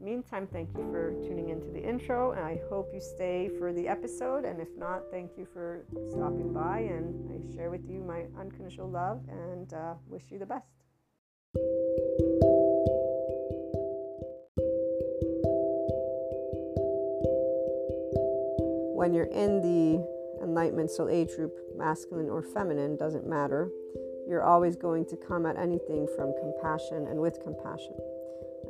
[0.00, 3.86] meantime, thank you for tuning into the intro, and I hope you stay for the
[3.86, 4.44] episode.
[4.44, 8.88] And if not, thank you for stopping by, and I share with you my unconditional
[8.88, 10.66] love and uh, wish you the best.
[18.96, 20.06] When you're in the
[20.42, 23.70] enlightenment soul age group, masculine or feminine, doesn't matter.
[24.28, 27.94] You're always going to come at anything from compassion and with compassion.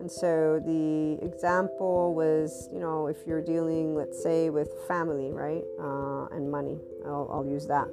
[0.01, 5.63] And so the example was, you know, if you're dealing, let's say, with family, right,
[5.79, 7.87] uh, and money, I'll, I'll use that.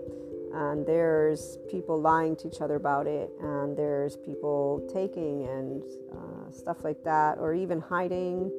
[0.54, 5.83] And there's people lying to each other about it, and there's people taking and
[6.13, 8.50] uh, stuff like that, or even hiding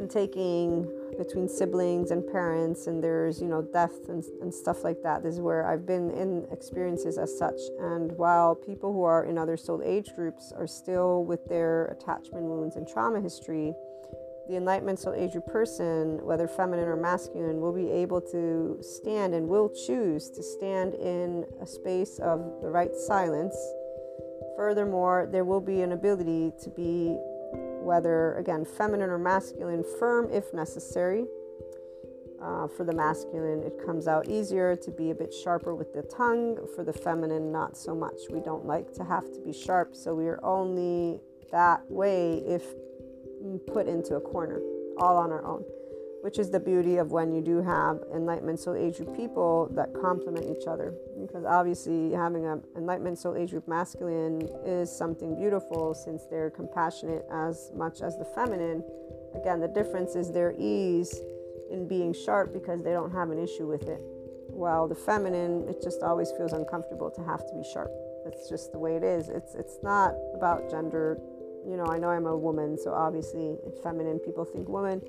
[0.00, 0.88] and taking
[1.18, 5.34] between siblings and parents and there's you know death and, and stuff like that this
[5.34, 7.60] is where i've been in experiences as such.
[7.80, 12.44] And while people who are in other soul age groups are still with their attachment
[12.44, 13.74] wounds and trauma history
[14.48, 19.34] the enlightenment soul age group person whether feminine or masculine will be able to stand
[19.34, 23.56] and will choose to stand in a space of the right silence.
[24.56, 27.18] Furthermore there will be an ability to be
[27.80, 31.24] whether again feminine or masculine, firm if necessary.
[32.42, 36.02] Uh, for the masculine, it comes out easier to be a bit sharper with the
[36.02, 36.56] tongue.
[36.74, 38.18] For the feminine, not so much.
[38.30, 42.64] We don't like to have to be sharp, so we are only that way if
[43.66, 44.60] put into a corner,
[44.98, 45.64] all on our own
[46.22, 49.88] which is the beauty of when you do have enlightenment soul age group people that
[50.00, 50.94] complement each other.
[51.18, 57.24] Because obviously, having an enlightenment soul age group masculine is something beautiful since they're compassionate
[57.32, 58.84] as much as the feminine.
[59.34, 61.20] Again, the difference is their ease
[61.70, 64.00] in being sharp because they don't have an issue with it.
[64.50, 67.90] While the feminine, it just always feels uncomfortable to have to be sharp.
[68.24, 69.28] That's just the way it is.
[69.30, 71.18] It's it's not about gender.
[71.66, 74.18] You know, I know I'm a woman, so obviously, feminine.
[74.18, 75.00] People think woman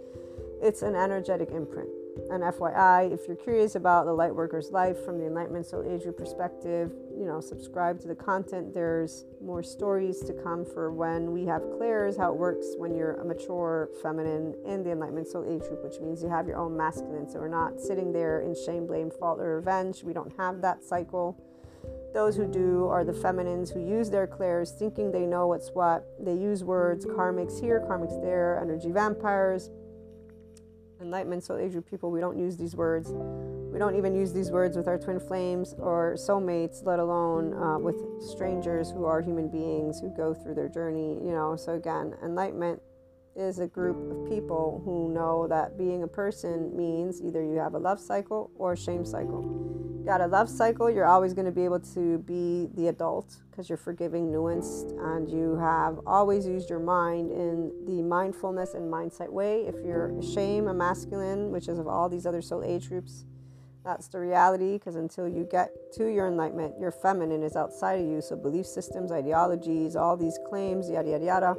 [0.62, 1.90] it's an energetic imprint.
[2.30, 6.18] And FYI, if you're curious about the Lightworker's life from the Enlightenment Soul Age group
[6.18, 8.74] perspective, you know, subscribe to the content.
[8.74, 13.16] There's more stories to come for when we have clairs, how it works when you're
[13.16, 16.76] a mature feminine in the Enlightenment Soul Age group, which means you have your own
[16.76, 17.30] masculine.
[17.30, 20.04] So we're not sitting there in shame, blame, fault, or revenge.
[20.04, 21.42] We don't have that cycle.
[22.14, 26.06] Those who do are the feminines who use their clairs thinking they know what's what.
[26.24, 29.70] They use words, karmics here, karmics there, energy vampires
[31.02, 33.10] enlightenment soul age people we don't use these words.
[33.72, 37.80] We don't even use these words with our twin flames or soulmates let alone uh,
[37.80, 41.56] with strangers who are human beings who go through their journey you know.
[41.56, 42.82] So again enlightenment
[43.36, 47.74] is a group of people who know that being a person means either you have
[47.74, 49.42] a love cycle or a shame cycle.
[50.06, 53.70] Got a love cycle, you're always going to be able to be the adult because
[53.70, 59.30] you're forgiving, nuanced, and you have always used your mind in the mindfulness and mindset
[59.30, 59.62] way.
[59.68, 63.26] If you're shame, a masculine, which is of all these other soul age groups,
[63.86, 68.08] that's the reality because until you get to your enlightenment, your feminine is outside of
[68.08, 68.22] you.
[68.22, 71.56] So, belief systems, ideologies, all these claims, yada, yada, yada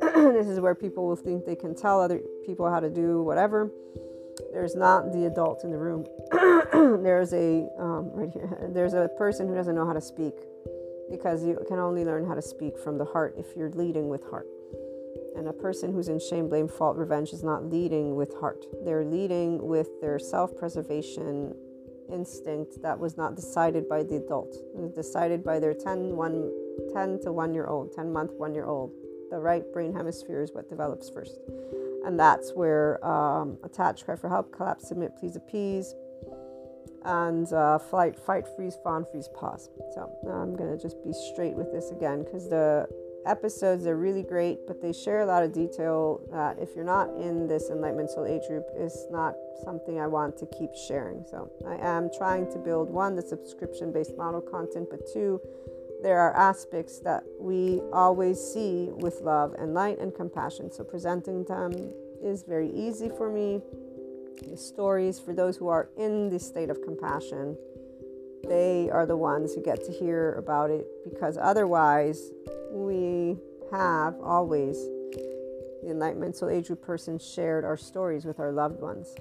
[0.00, 3.70] this is where people will think they can tell other people how to do whatever.
[4.52, 6.06] There's not the adult in the room.
[7.02, 8.68] there's a um, right here.
[8.72, 10.34] There's a person who doesn't know how to speak
[11.10, 14.24] because you can only learn how to speak from the heart if you're leading with
[14.30, 14.46] heart.
[15.36, 18.64] And a person who's in shame, blame, fault, revenge is not leading with heart.
[18.84, 21.54] They're leading with their self-preservation
[22.12, 24.54] instinct that was not decided by the adult.
[24.74, 26.50] It was decided by their 10, one,
[26.92, 28.92] 10 to 1 year old, 10 month, 1 year old
[29.32, 31.38] the right brain hemisphere is what develops first.
[32.04, 35.94] And that's where um, attach, cry for help, collapse, submit, please, appease,
[37.04, 39.70] and uh, flight, fight, freeze, fawn, freeze, pause.
[39.94, 42.86] So I'm going to just be straight with this again because the
[43.24, 47.08] episodes are really great, but they share a lot of detail that if you're not
[47.16, 49.34] in this enlightenment soul age group, is not
[49.64, 51.24] something I want to keep sharing.
[51.24, 55.40] So I am trying to build one, the subscription based model content, but two,
[56.02, 60.70] there are aspects that we always see with love and light and compassion.
[60.72, 61.72] So presenting them
[62.22, 63.60] is very easy for me.
[64.50, 67.56] The stories for those who are in this state of compassion,
[68.48, 72.30] they are the ones who get to hear about it because otherwise
[72.72, 73.38] we
[73.70, 74.76] have always
[75.82, 79.14] the Enlightenment Soul Age Group person shared our stories with our loved ones.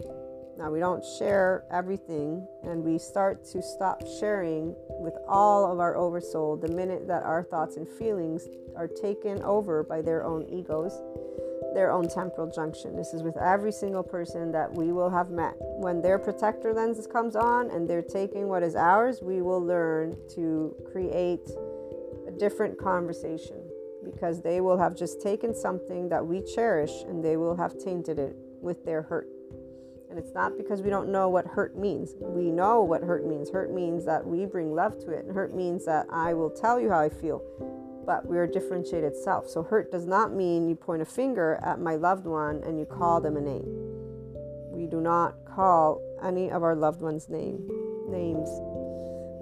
[0.58, 5.96] Now, we don't share everything, and we start to stop sharing with all of our
[5.96, 10.94] oversoul the minute that our thoughts and feelings are taken over by their own egos,
[11.74, 12.96] their own temporal junction.
[12.96, 15.56] This is with every single person that we will have met.
[15.58, 20.16] When their protector lens comes on and they're taking what is ours, we will learn
[20.36, 21.50] to create
[22.28, 23.58] a different conversation
[24.04, 28.20] because they will have just taken something that we cherish and they will have tainted
[28.20, 29.28] it with their hurt.
[30.12, 32.16] And it's not because we don't know what hurt means.
[32.20, 33.50] We know what hurt means.
[33.50, 35.24] Hurt means that we bring love to it.
[35.24, 37.42] And hurt means that I will tell you how I feel.
[38.06, 39.48] But we're a differentiated self.
[39.48, 42.86] So hurt does not mean you point a finger at my loved one and you
[42.86, 43.64] call them a name.
[44.70, 47.66] We do not call any of our loved ones' name
[48.10, 48.50] names.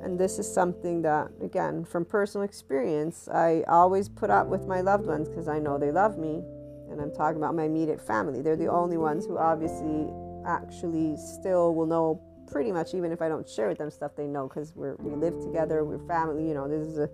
[0.04, 4.82] And this is something that, again, from personal experience, I always put up with my
[4.82, 6.44] loved ones because I know they love me.
[6.92, 8.44] And I'm talking about my immediate family.
[8.44, 10.14] They're the only ones who obviously
[10.46, 14.26] actually still will know pretty much even if I don't share with them stuff they
[14.26, 17.10] know because we're we live together we're family you know this is a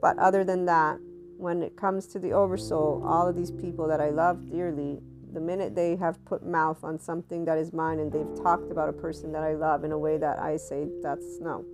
[0.00, 0.98] but other than that
[1.36, 5.00] when it comes to the oversoul all of these people that I love dearly
[5.32, 8.88] the minute they have put mouth on something that is mine and they've talked about
[8.88, 11.64] a person that I love in a way that I say that's no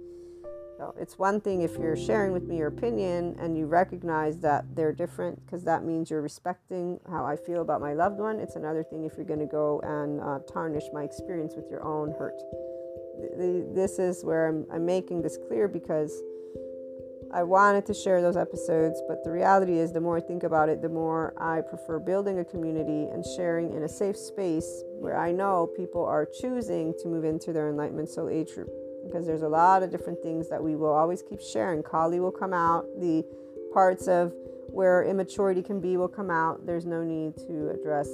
[0.82, 4.64] so it's one thing if you're sharing with me your opinion and you recognize that
[4.74, 8.40] they're different because that means you're respecting how I feel about my loved one.
[8.40, 11.84] It's another thing if you're going to go and uh, tarnish my experience with your
[11.84, 12.34] own hurt.
[13.76, 16.20] This is where I'm, I'm making this clear because
[17.32, 20.68] I wanted to share those episodes, but the reality is, the more I think about
[20.68, 25.16] it, the more I prefer building a community and sharing in a safe space where
[25.16, 29.42] I know people are choosing to move into their enlightenment soul age group because there's
[29.42, 31.82] a lot of different things that we will always keep sharing.
[31.82, 33.24] Kali will come out, the
[33.72, 34.32] parts of
[34.68, 36.66] where immaturity can be will come out.
[36.66, 38.08] There's no need to address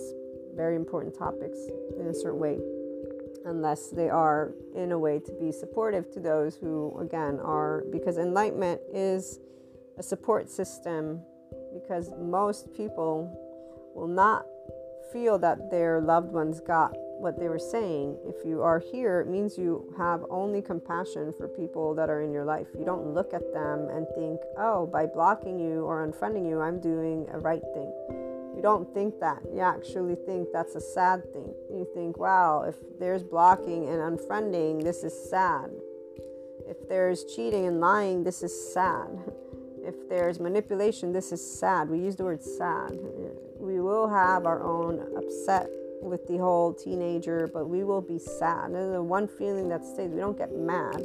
[0.56, 1.58] very important topics
[1.98, 2.58] in a certain way
[3.46, 8.18] unless they are in a way to be supportive to those who again are because
[8.18, 9.38] enlightenment is
[9.98, 11.20] a support system
[11.72, 13.32] because most people
[13.94, 14.44] will not
[15.12, 18.16] feel that their loved ones got what they were saying.
[18.24, 22.32] If you are here, it means you have only compassion for people that are in
[22.32, 22.68] your life.
[22.78, 26.80] You don't look at them and think, oh, by blocking you or unfriending you, I'm
[26.80, 27.92] doing a right thing.
[28.54, 29.42] You don't think that.
[29.52, 31.54] You actually think that's a sad thing.
[31.70, 35.70] You think, wow, if there's blocking and unfriending, this is sad.
[36.66, 39.08] If there's cheating and lying, this is sad.
[39.82, 41.88] If there's manipulation, this is sad.
[41.88, 42.98] We use the word sad.
[43.58, 45.70] We will have our own upset
[46.02, 48.70] with the whole teenager, but we will be sad.
[48.70, 51.04] And the one feeling that stays, we don't get mad.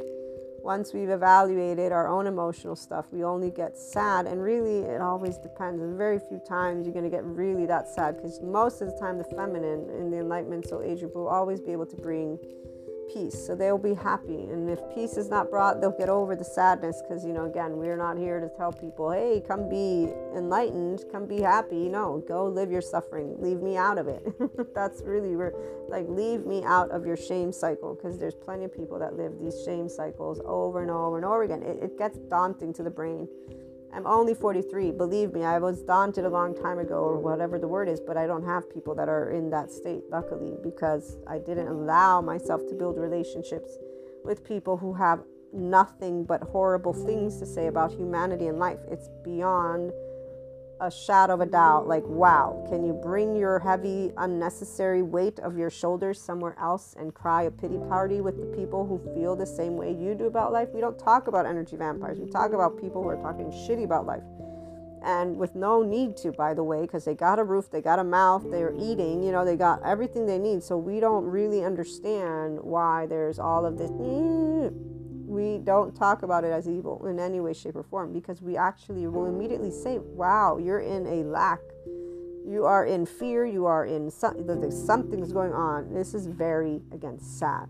[0.62, 4.26] Once we've evaluated our own emotional stuff, we only get sad.
[4.26, 5.78] And really, it always depends.
[5.78, 8.96] There's very few times you're going to get really that sad because most of the
[8.98, 12.38] time, the feminine in the Enlightenment Soul Age group will always be able to bring
[13.12, 13.34] peace.
[13.46, 14.44] So they'll be happy.
[14.44, 17.76] And if peace is not brought, they'll get over the sadness because, you know, again,
[17.76, 21.88] we're not here to tell people, hey, come be enlightened, come be happy.
[21.88, 23.36] No, go live your suffering.
[23.38, 24.24] Leave me out of it.
[24.74, 25.54] That's really, we're
[25.88, 29.38] like, leave me out of your shame cycle because there's plenty of people that live
[29.40, 31.62] these shame cycles over and over and over again.
[31.62, 33.28] It, it gets daunting to the brain.
[33.94, 34.90] I'm only 43.
[34.90, 38.16] Believe me, I was daunted a long time ago, or whatever the word is, but
[38.16, 42.62] I don't have people that are in that state, luckily, because I didn't allow myself
[42.68, 43.78] to build relationships
[44.24, 45.22] with people who have
[45.52, 48.80] nothing but horrible things to say about humanity and life.
[48.90, 49.92] It's beyond
[50.80, 55.56] a shadow of a doubt like wow can you bring your heavy unnecessary weight of
[55.56, 59.46] your shoulders somewhere else and cry a pity party with the people who feel the
[59.46, 60.68] same way you do about life?
[60.74, 62.18] We don't talk about energy vampires.
[62.18, 64.22] We talk about people who are talking shitty about life.
[65.02, 67.98] And with no need to by the way because they got a roof they got
[67.98, 70.62] a mouth they're eating you know they got everything they need.
[70.62, 73.90] So we don't really understand why there's all of this
[75.34, 78.56] we don't talk about it as evil in any way, shape, or form because we
[78.56, 81.58] actually will immediately say, wow, you're in a lack.
[82.46, 83.44] You are in fear.
[83.44, 84.36] You are in some,
[84.70, 85.92] something's going on.
[85.92, 87.66] This is very, again, sad.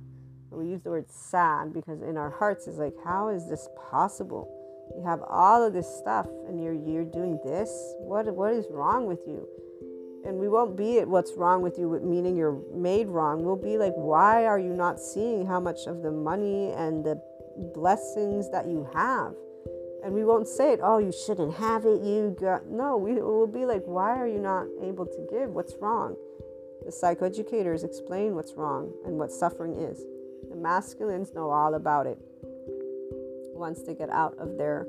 [0.50, 4.46] We use the word sad because in our hearts is like, how is this possible?
[4.94, 7.70] You have all of this stuff and you're, you're doing this.
[7.98, 9.48] What, what is wrong with you?
[10.26, 13.76] and we won't be at what's wrong with you meaning you're made wrong we'll be
[13.76, 17.20] like why are you not seeing how much of the money and the
[17.74, 19.34] blessings that you have.
[20.04, 22.02] And we won't say it, oh, you shouldn't have it.
[22.02, 25.50] You got, no, we will be like, why are you not able to give?
[25.50, 26.16] What's wrong?
[26.84, 30.04] The psychoeducators explain what's wrong and what suffering is.
[30.50, 32.18] The masculines know all about it
[33.54, 34.86] once they get out of their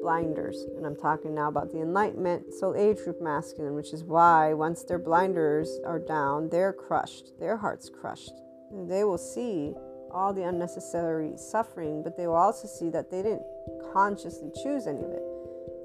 [0.00, 0.64] blinders.
[0.76, 4.82] And I'm talking now about the enlightenment soul age group masculine, which is why once
[4.84, 8.32] their blinders are down, they're crushed, their heart's crushed.
[8.70, 9.74] And they will see
[10.10, 13.42] all the unnecessary suffering, but they will also see that they didn't
[13.92, 15.22] consciously choose any of it.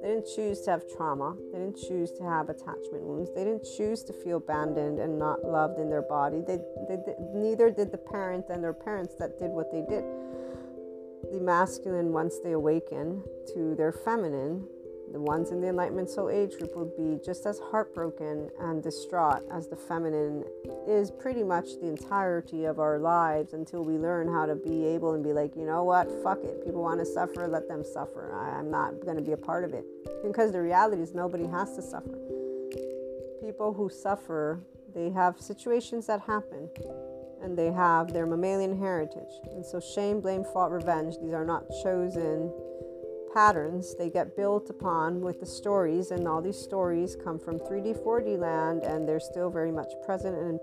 [0.02, 1.38] They didn't choose to have trauma.
[1.54, 3.30] They didn't choose to have attachment wounds.
[3.34, 6.42] They didn't choose to feel abandoned and not loved in their body.
[6.46, 6.58] They,
[6.90, 10.04] they, they neither did the parent and their parents that did what they did.
[11.32, 14.68] The masculine, once they awaken to their feminine,
[15.12, 19.44] the ones in the Enlightenment Soul Age group will be just as heartbroken and distraught
[19.52, 20.44] as the feminine
[20.88, 25.14] is pretty much the entirety of our lives until we learn how to be able
[25.14, 26.64] and be like, you know what, fuck it.
[26.66, 28.34] People want to suffer, let them suffer.
[28.36, 29.86] I, am not going to be a part of it.
[30.24, 32.18] Because the reality is, nobody has to suffer.
[33.42, 34.62] People who suffer,
[34.96, 36.70] they have situations that happen
[37.44, 39.34] and they have their mammalian heritage.
[39.52, 42.52] And so, shame, blame, fault, revenge, these are not chosen
[43.34, 48.04] patterns they get built upon with the stories, and all these stories come from 3D,
[48.04, 50.60] 4D land, and they're still very much present and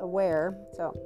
[0.00, 0.56] aware.
[0.74, 0.96] So,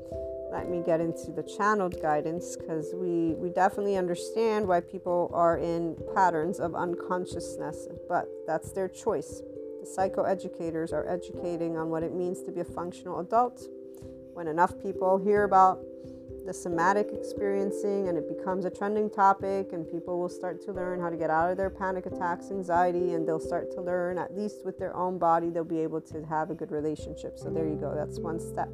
[0.50, 5.58] let me get into the channeled guidance because we, we definitely understand why people are
[5.58, 9.42] in patterns of unconsciousness, but that's their choice.
[9.80, 13.66] The psychoeducators are educating on what it means to be a functional adult.
[14.32, 15.80] When enough people hear about
[16.44, 21.00] the somatic experiencing and it becomes a trending topic and people will start to learn
[21.00, 24.36] how to get out of their panic attacks anxiety and they'll start to learn at
[24.36, 27.38] least with their own body they'll be able to have a good relationship.
[27.38, 28.68] So there you go that's one step.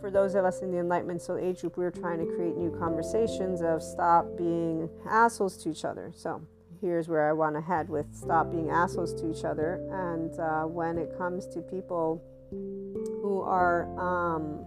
[0.00, 2.70] For those of us in the enlightenment soul age group we're trying to create new
[2.78, 6.12] conversations of stop being assholes to each other.
[6.14, 6.42] So
[6.80, 9.80] here's where i want to head with stop being assholes to each other.
[9.90, 14.64] And uh, when it comes to people who are um,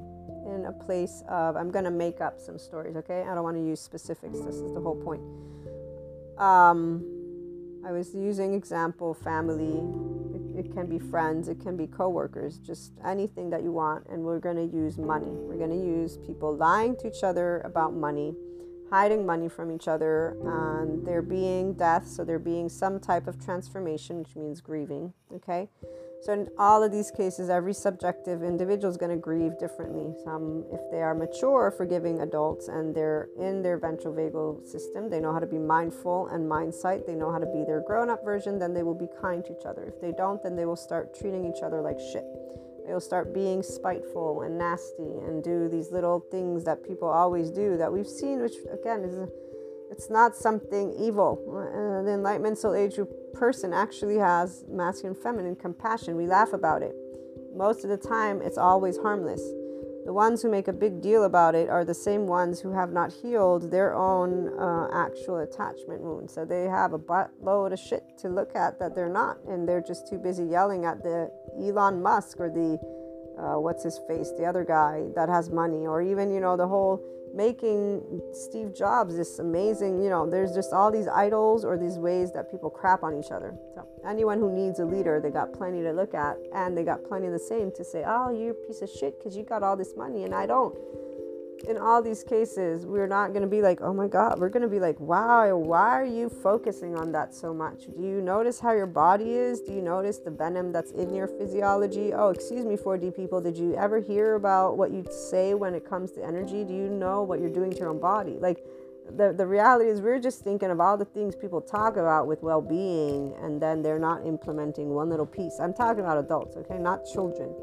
[0.50, 3.22] in a place of I'm to make up some stories, okay?
[3.22, 4.40] I don't want to use specifics.
[4.40, 5.22] This is the whole point.
[6.40, 7.04] Um,
[7.86, 9.82] I was using example family.
[10.36, 14.08] It, it can be friends, it can be coworkers, just anything that you want.
[14.10, 15.30] And we're to use money.
[15.30, 18.36] We're to use people lying to each other about money,
[18.90, 22.08] hiding money from each other, and there being death.
[22.08, 25.70] So there being some type of transformation, which means grieving, okay?
[26.22, 30.14] So, in all of these cases, every subjective individual is going to grieve differently.
[30.26, 35.22] Some, if they are mature, forgiving adults and they're in their ventral vagal system, they
[35.22, 38.10] know how to be mindful and mind sight, they know how to be their grown
[38.10, 39.84] up version, then they will be kind to each other.
[39.84, 42.26] If they don't, then they will start treating each other like shit.
[42.86, 47.50] They will start being spiteful and nasty and do these little things that people always
[47.50, 49.16] do that we've seen, which again is.
[49.16, 49.30] A,
[49.92, 51.42] it's not something evil.
[51.50, 53.00] Uh, the enlightenment soul age
[53.34, 56.16] person actually has masculine, feminine compassion.
[56.16, 56.96] We laugh about it.
[57.56, 59.42] Most of the time, it's always harmless.
[60.06, 62.92] The ones who make a big deal about it are the same ones who have
[62.92, 66.34] not healed their own uh, actual attachment wounds.
[66.34, 69.84] So they have a buttload of shit to look at that they're not, and they're
[69.86, 71.30] just too busy yelling at the
[71.62, 72.80] Elon Musk or the
[73.40, 76.68] uh, what's his face, the other guy that has money, or even you know the
[76.68, 77.00] whole
[77.34, 82.32] making Steve Jobs this amazing, you know, there's just all these idols or these ways
[82.34, 83.56] that people crap on each other.
[83.76, 87.04] So anyone who needs a leader, they got plenty to look at and they got
[87.04, 89.64] plenty of the same to say, oh, you're a piece of shit because you got
[89.64, 90.76] all this money and I don't
[91.68, 94.64] in all these cases, we're not going to be like, oh my God, we're going
[94.64, 97.86] to be like, wow, why are you focusing on that so much?
[97.98, 99.62] Do you notice how your body is?
[99.62, 102.14] Do you notice the venom that's in your physiology?
[102.14, 105.88] Oh, excuse me, 4D people, did you ever hear about what you say when it
[105.88, 106.64] comes to energy?
[106.64, 108.38] Do you know what you're doing to your own body?
[108.40, 108.64] Like,
[109.16, 112.44] the, the reality is, we're just thinking of all the things people talk about with
[112.44, 115.60] well being, and then they're not implementing one little piece.
[115.60, 117.54] I'm talking about adults, okay, not children.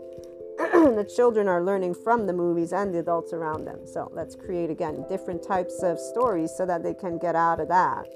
[0.72, 3.86] the children are learning from the movies and the adults around them.
[3.86, 7.68] So let's create again different types of stories so that they can get out of
[7.68, 8.06] that.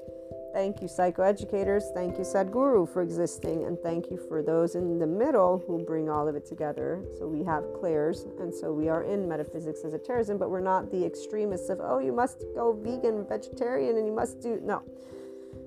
[0.53, 1.83] Thank you, psychoeducators.
[1.93, 3.63] Thank you, Sadhguru, for existing.
[3.63, 7.01] And thank you for those in the middle who bring all of it together.
[7.17, 8.25] So we have clairs.
[8.39, 12.11] And so we are in metaphysics esotericism, but we're not the extremists of, oh, you
[12.11, 14.59] must go vegan, vegetarian, and you must do.
[14.61, 14.83] No.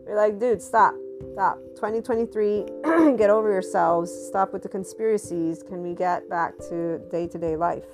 [0.07, 0.95] We're like, dude, stop.
[1.33, 1.59] Stop.
[1.77, 2.64] 2023,
[3.17, 4.12] get over yourselves.
[4.29, 5.62] Stop with the conspiracies.
[5.62, 7.87] Can we get back to day to day life?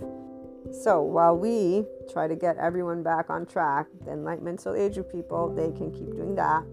[0.83, 5.11] So while we try to get everyone back on track, the enlightenment soul age of
[5.11, 6.65] people, they can keep doing that.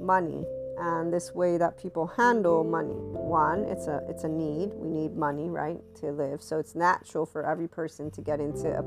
[0.00, 0.44] Money
[0.80, 2.94] and this way that people handle money.
[2.94, 4.72] One, it's a it's a need.
[4.74, 6.42] We need money, right, to live.
[6.42, 8.82] So it's natural for every person to get into a,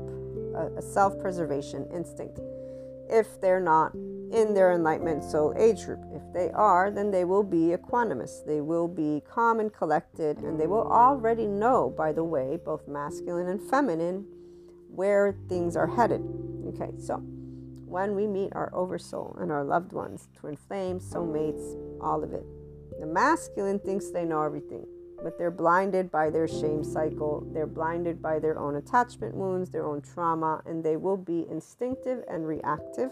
[0.58, 2.40] a, a self-preservation instinct
[3.08, 3.92] if they're not
[4.32, 6.00] in their enlightenment soul age group.
[6.14, 8.44] If they are, then they will be equanimous.
[8.44, 12.88] They will be calm and collected, and they will already know, by the way, both
[12.88, 14.26] masculine and feminine,
[14.88, 16.22] where things are headed.
[16.68, 17.16] Okay, so
[17.94, 22.44] when we meet our oversoul and our loved ones, twin flames, soulmates, all of it.
[22.98, 24.86] The masculine thinks they know everything,
[25.22, 27.46] but they're blinded by their shame cycle.
[27.52, 32.24] They're blinded by their own attachment wounds, their own trauma, and they will be instinctive
[32.28, 33.10] and reactive.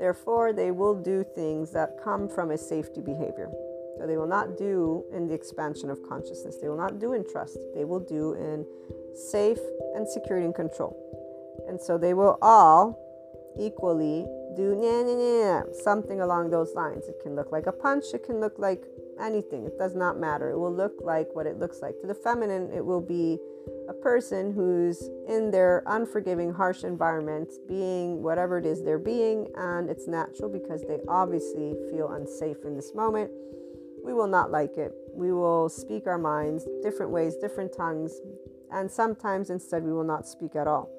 [0.00, 3.50] Therefore, they will do things that come from a safety behavior.
[3.98, 6.56] So they will not do in the expansion of consciousness.
[6.56, 7.58] They will not do in trust.
[7.74, 8.64] They will do in
[9.14, 9.60] safe
[9.94, 10.96] and security and control.
[11.68, 12.98] And so they will all
[13.58, 17.06] equally do nah, nah, nah, something along those lines.
[17.06, 18.82] It can look like a punch, it can look like
[19.20, 19.64] anything.
[19.64, 20.50] It does not matter.
[20.50, 22.00] It will look like what it looks like.
[22.00, 23.38] To the feminine, it will be
[23.88, 29.90] a person who's in their unforgiving, harsh environment, being whatever it is they're being, and
[29.90, 33.30] it's natural because they obviously feel unsafe in this moment.
[34.04, 34.92] We will not like it.
[35.12, 38.18] We will speak our minds different ways, different tongues,
[38.72, 40.90] and sometimes instead we will not speak at all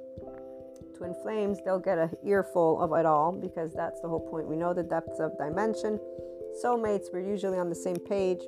[1.02, 4.48] twin flames, they'll get a earful of it all because that's the whole point.
[4.48, 6.00] We know the depths of dimension.
[6.64, 8.42] Soulmates, we're usually on the same page.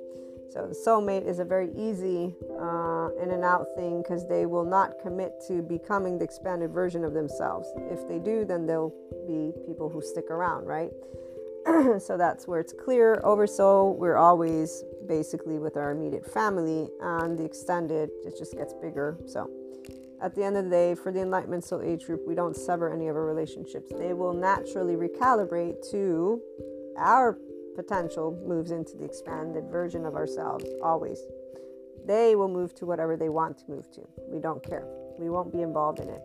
[0.52, 4.66] So the soulmate is a very easy uh, in and out thing because they will
[4.66, 7.68] not commit to becoming the expanded version of themselves.
[7.90, 8.94] If they do, then they'll
[9.26, 10.92] be people who stick around, right?
[12.00, 13.20] so that's where it's clear.
[13.24, 19.18] Oversoul, we're always basically with our immediate family, and the extended, it just gets bigger.
[19.26, 19.50] So
[20.22, 22.94] at the end of the day, for the Enlightenment Soul Age group, we don't sever
[22.94, 23.92] any of our relationships.
[23.98, 26.42] They will naturally recalibrate to
[26.98, 27.38] our
[27.76, 31.20] potential moves into the expanded version of ourselves, always.
[32.06, 34.02] They will move to whatever they want to move to.
[34.28, 34.86] We don't care.
[35.18, 36.22] We won't be involved in it.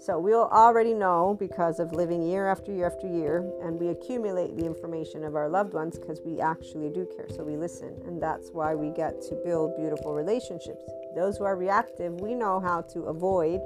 [0.00, 4.56] So we'll already know because of living year after year after year, and we accumulate
[4.56, 7.28] the information of our loved ones because we actually do care.
[7.28, 10.84] So we listen, and that's why we get to build beautiful relationships.
[11.16, 13.60] Those who are reactive, we know how to avoid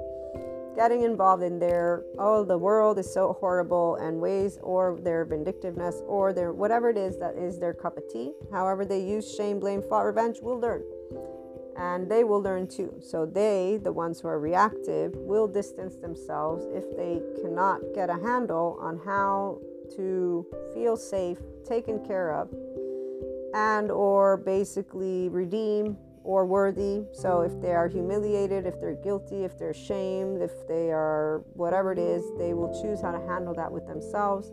[0.75, 6.01] getting involved in their oh the world is so horrible and ways or their vindictiveness
[6.07, 9.59] or their whatever it is that is their cup of tea however they use shame
[9.59, 10.83] blame fault revenge will learn
[11.77, 12.93] and they will learn too.
[13.01, 18.13] So they, the ones who are reactive, will distance themselves if they cannot get a
[18.13, 19.59] handle on how
[19.95, 22.49] to feel safe, taken care of,
[23.53, 27.03] and or basically redeem or worthy.
[27.11, 31.91] So if they are humiliated, if they're guilty, if they're shamed, if they are whatever
[31.91, 34.51] it is, they will choose how to handle that with themselves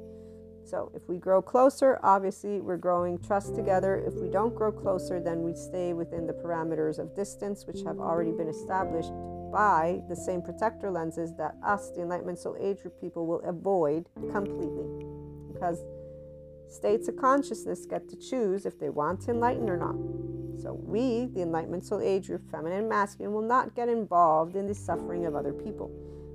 [0.70, 3.96] so if we grow closer, obviously we're growing trust together.
[4.06, 7.98] If we don't grow closer, then we stay within the parameters of distance, which have
[7.98, 9.11] already been established
[9.52, 14.06] by the same protector lenses that us, the Enlightenment Soul Age group people, will avoid
[14.30, 14.87] completely.
[15.52, 15.83] Because
[16.70, 19.96] states of consciousness get to choose if they want to enlighten or not.
[20.61, 24.66] So we, the Enlightenment Soul Age group, feminine and masculine, will not get involved in
[24.66, 25.90] the suffering of other people.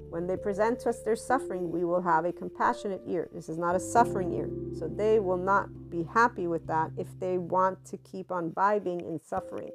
[0.10, 3.30] When they present to us their suffering, we will have a compassionate ear.
[3.34, 4.50] This is not a suffering ear.
[4.80, 9.02] So they will not be happy with that if they want to keep on vibing
[9.08, 9.72] in suffering.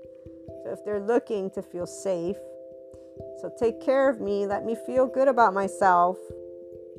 [0.64, 2.36] So if they're looking to feel safe,
[3.40, 6.18] so take care of me, let me feel good about myself,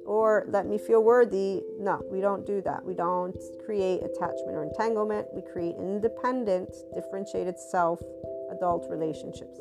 [0.05, 1.61] or let me feel worthy.
[1.79, 2.83] No, we don't do that.
[2.83, 5.27] We don't create attachment or entanglement.
[5.33, 7.99] We create independent, differentiated self
[8.51, 9.59] adult relationships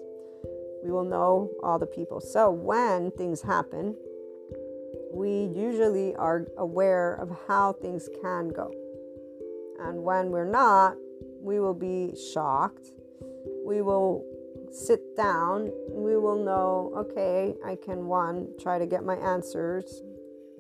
[0.83, 2.21] we will know all the people.
[2.21, 3.97] So when things happen,
[5.13, 8.73] we usually are aware of how things can go.
[9.81, 10.97] And when we're not,
[11.41, 12.93] we will be shocked.
[13.65, 14.25] We will
[14.73, 15.71] sit down.
[15.89, 20.03] We will know, okay, I can one, try to get my answers.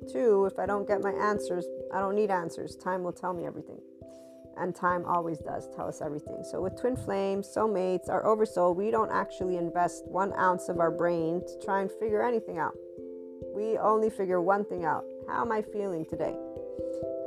[0.09, 2.77] Two, if I don't get my answers, I don't need answers.
[2.77, 3.81] Time will tell me everything
[4.61, 6.45] and time always does tell us everything.
[6.45, 10.91] So, with twin flames, soulmates, our oversoul, we don't actually invest one ounce of our
[10.91, 12.75] brain to try and figure anything out.
[13.55, 16.37] We only figure one thing out How am I feeling today?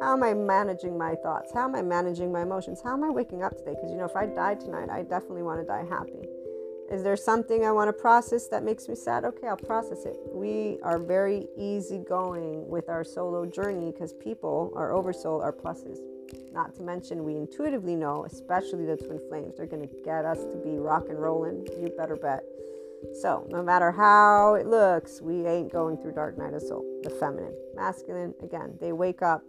[0.01, 1.51] How am I managing my thoughts?
[1.53, 2.81] How am I managing my emotions?
[2.83, 3.73] How am I waking up today?
[3.75, 6.27] Because, you know, if I die tonight, I definitely want to die happy.
[6.93, 9.25] Is there something I want to process that makes me sad?
[9.25, 10.15] Okay, I'll process it.
[10.31, 15.97] We are very easygoing with our solo journey because people, our oversoul, are pluses.
[16.53, 20.43] Not to mention, we intuitively know, especially the twin flames, they're going to get us
[20.43, 21.65] to be rock and rolling.
[21.79, 22.43] You better bet.
[23.19, 26.85] So, no matter how it looks, we ain't going through dark night of soul.
[27.01, 29.41] The feminine, masculine, again, they wake up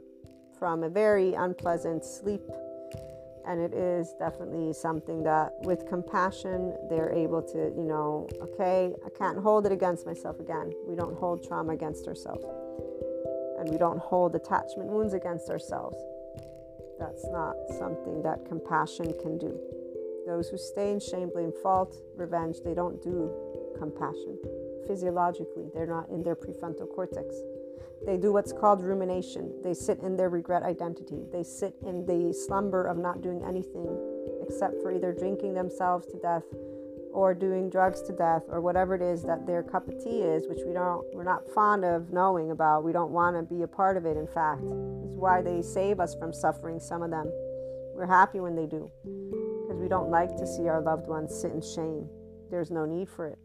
[0.58, 2.40] from a very unpleasant sleep.
[3.46, 9.10] And it is definitely something that, with compassion, they're able to, you know, okay, I
[9.10, 10.72] can't hold it against myself again.
[10.86, 12.44] We don't hold trauma against ourselves.
[13.58, 15.96] And we don't hold attachment wounds against ourselves.
[16.98, 19.60] That's not something that compassion can do.
[20.26, 23.30] Those who stay in shame, blame, fault, revenge, they don't do
[23.76, 24.38] compassion.
[24.86, 27.34] Physiologically, they're not in their prefrontal cortex.
[28.06, 29.52] They do what's called rumination.
[29.62, 31.24] They sit in their regret identity.
[31.32, 33.96] They sit in the slumber of not doing anything
[34.46, 36.44] except for either drinking themselves to death
[37.12, 40.46] or doing drugs to death or whatever it is that their cup of tea is,
[40.48, 42.84] which we don't we're not fond of knowing about.
[42.84, 44.62] We don't want to be a part of it, in fact.
[44.62, 47.30] It's why they save us from suffering, some of them.
[47.94, 48.90] We're happy when they do.
[49.04, 52.08] Because we don't like to see our loved ones sit in shame.
[52.50, 53.38] There's no need for it.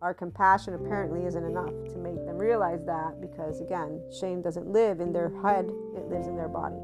[0.00, 5.00] Our compassion apparently isn't enough to make them realize that because again, shame doesn't live
[5.00, 5.64] in their head,
[5.96, 6.78] it lives in their body.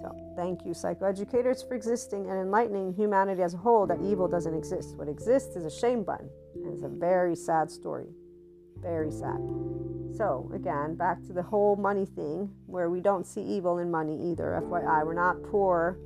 [0.00, 4.54] So, thank you, psychoeducators, for existing and enlightening humanity as a whole that evil doesn't
[4.54, 4.96] exist.
[4.96, 8.06] What exists is a shame button, and it's a very sad story.
[8.80, 9.38] Very sad.
[10.16, 14.30] So, again, back to the whole money thing where we don't see evil in money
[14.30, 14.60] either.
[14.64, 15.98] FYI, we're not poor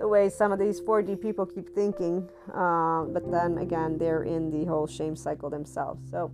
[0.00, 4.50] the way some of these 4D people keep thinking, uh, but then again, they're in
[4.50, 6.10] the whole shame cycle themselves.
[6.10, 6.32] So,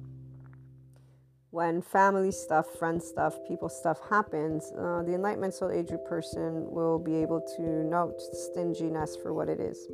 [1.51, 6.99] when family stuff, friend stuff, people stuff happens, uh, the Enlightenment Soul Age person will
[6.99, 9.89] be able to note stinginess for what it is.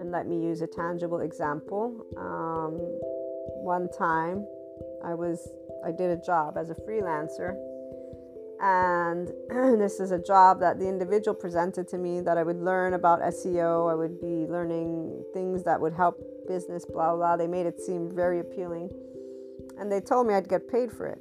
[0.00, 2.04] And let me use a tangible example.
[2.16, 2.72] Um,
[3.62, 4.46] one time,
[5.04, 5.48] I was
[5.86, 7.54] I did a job as a freelancer,
[8.60, 9.28] and
[9.80, 13.20] this is a job that the individual presented to me that I would learn about
[13.20, 13.90] SEO.
[13.90, 17.36] I would be learning things that would help business, blah blah.
[17.36, 18.90] They made it seem very appealing
[19.78, 21.18] and they told me I'd get paid for it.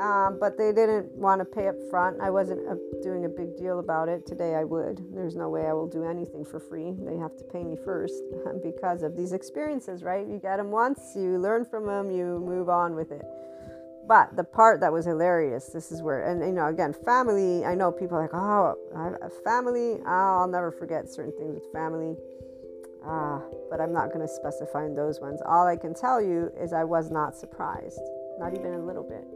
[0.00, 2.20] Um, but they didn't want to pay up front.
[2.20, 4.26] I wasn't uh, doing a big deal about it.
[4.26, 5.04] Today I would.
[5.12, 6.94] There's no way I will do anything for free.
[6.98, 8.14] They have to pay me first
[8.62, 10.26] because of these experiences, right?
[10.26, 13.24] You get them once, you learn from them, you move on with it.
[14.06, 17.74] But the part that was hilarious, this is where, and you know, again, family, I
[17.74, 18.74] know people like, oh,
[19.44, 22.16] family, oh, I'll never forget certain things with family.
[23.04, 25.40] Ah, but I'm not going to specify in those ones.
[25.44, 28.00] All I can tell you is I was not surprised,
[28.38, 29.26] not even a little bit.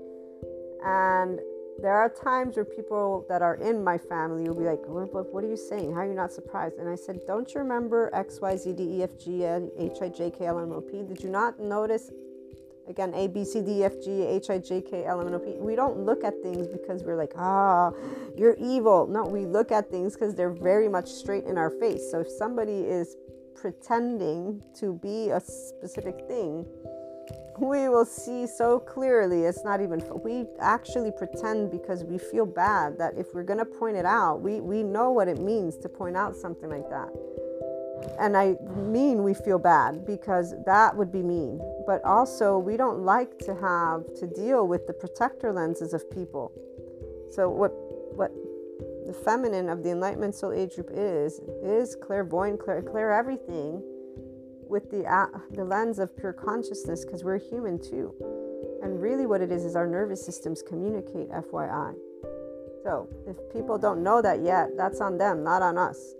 [0.84, 1.40] And
[1.82, 5.44] there are times where people that are in my family will be like, what, what,
[5.44, 5.92] are you saying?
[5.92, 6.76] How are you not surprised?
[6.76, 10.08] And I said, Don't you remember X, Y, Z, D, E, F, G, H, I,
[10.08, 11.02] J, K, L, M, O, P?
[11.02, 12.10] Did you not notice?
[12.88, 15.38] Again, A, B, C, D, F, G, H, I, J, K, L, M, N, O,
[15.40, 15.54] P.
[15.58, 17.90] We don't look at things because we're like, ah,
[18.36, 19.08] you're evil.
[19.08, 22.08] No, we look at things because they're very much straight in our face.
[22.10, 23.16] So if somebody is
[23.54, 26.64] pretending to be a specific thing,
[27.58, 32.98] we will see so clearly it's not even we actually pretend because we feel bad
[32.98, 35.88] that if we're going to point it out we we know what it means to
[35.88, 37.08] point out something like that
[38.18, 41.60] and i mean we feel bad because that would be mean.
[41.86, 46.52] But also we don't like to have to deal with the protector lenses of people.
[47.30, 47.72] So what
[48.16, 48.32] what
[49.06, 53.82] the feminine of the enlightenment soul age group is is clairvoyant clear, clear everything
[54.68, 58.14] with the uh, the lens of pure consciousness because we're human too.
[58.82, 61.94] And really what it is is our nervous systems communicate fyi
[62.86, 66.14] so if people don't know that yet that's on them not on us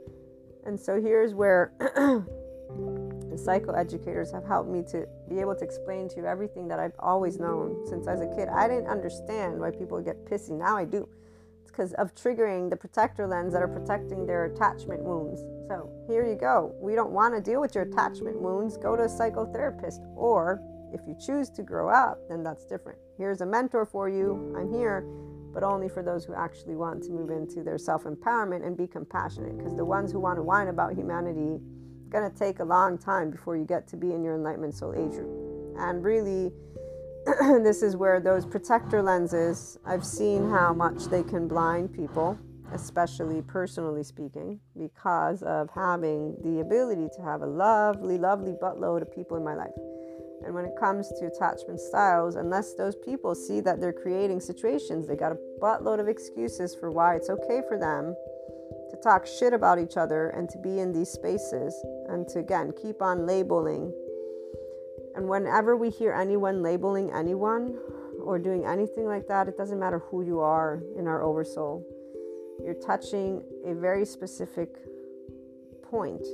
[0.66, 6.16] and so here's where the psychoeducators have helped me to be able to explain to
[6.18, 9.70] you everything that i've always known since i was a kid i didn't understand why
[9.70, 11.08] people get pissy now i do
[11.62, 15.42] It's because of triggering the protector lens that are protecting their attachment wounds.
[15.68, 16.74] So here you go.
[16.80, 18.76] We don't want to deal with your attachment wounds.
[18.76, 20.00] Go to a psychotherapist.
[20.16, 20.60] Or
[20.92, 22.98] if you choose to grow up, then that's different.
[23.18, 24.54] Here's a mentor for you.
[24.58, 25.06] I'm here,
[25.56, 28.86] but only for those who actually want to move into their self empowerment and be
[28.86, 29.56] compassionate.
[29.56, 31.58] Because the ones who want to whine about humanity,
[32.10, 34.92] going to take a long time before you get to be in your enlightenment soul
[34.92, 35.74] age group.
[35.78, 36.52] And really,
[37.64, 42.38] this is where those protector lenses, I've seen how much they can blind people,
[42.74, 49.10] especially personally speaking, because of having the ability to have a lovely, lovely buttload of
[49.10, 49.72] people in my life.
[50.44, 55.06] And when it comes to attachment styles, unless those people see that they're creating situations,
[55.06, 58.14] they got a buttload of excuses for why it's okay for them
[58.90, 61.74] to talk shit about each other and to be in these spaces
[62.08, 63.92] and to, again, keep on labeling
[65.16, 67.78] and whenever we hear anyone labeling anyone
[68.22, 71.84] or doing anything like that, it doesn't matter who you are in our oversoul.
[72.62, 74.76] You're touching a very specific
[75.82, 76.24] point.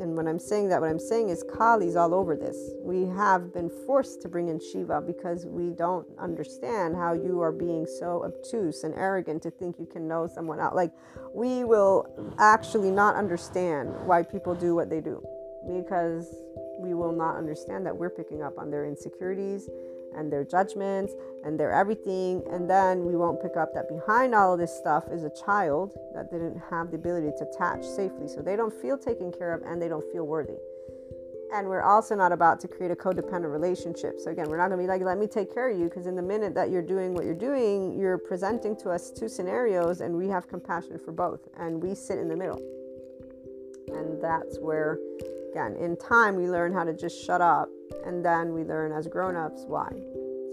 [0.00, 2.56] And when I'm saying that, what I'm saying is Kali's all over this.
[2.82, 7.52] We have been forced to bring in Shiva because we don't understand how you are
[7.52, 10.76] being so obtuse and arrogant to think you can know someone out.
[10.76, 10.92] Like,
[11.34, 15.22] we will actually not understand why people do what they do
[15.66, 16.26] because
[16.78, 19.68] we will not understand that we're picking up on their insecurities
[20.16, 21.12] and their judgments
[21.44, 22.42] and their everything.
[22.50, 25.96] And then we won't pick up that behind all of this stuff is a child
[26.14, 28.26] that didn't have the ability to attach safely.
[28.26, 30.56] So they don't feel taken care of and they don't feel worthy.
[31.52, 34.20] and we're also not about to create a codependent relationship.
[34.20, 36.06] So again, we're not going to be like, let me take care of you, because
[36.06, 40.00] in the minute that you're doing what you're doing, you're presenting to us two scenarios,
[40.00, 42.60] and we have compassion for both, and we sit in the middle.
[43.88, 44.98] And that's where,
[45.50, 47.68] again, in time, we learn how to just shut up,
[48.04, 49.90] and then we learn as grown-ups why.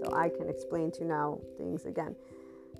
[0.02, 2.14] So I can explain to now things again.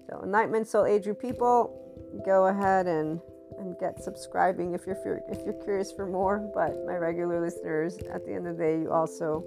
[0.08, 3.20] So enlightenment, soul age group people, go ahead and
[3.58, 6.38] and get subscribing if you're if you're curious for more.
[6.54, 9.44] But my regular listeners, at the end of the day, you also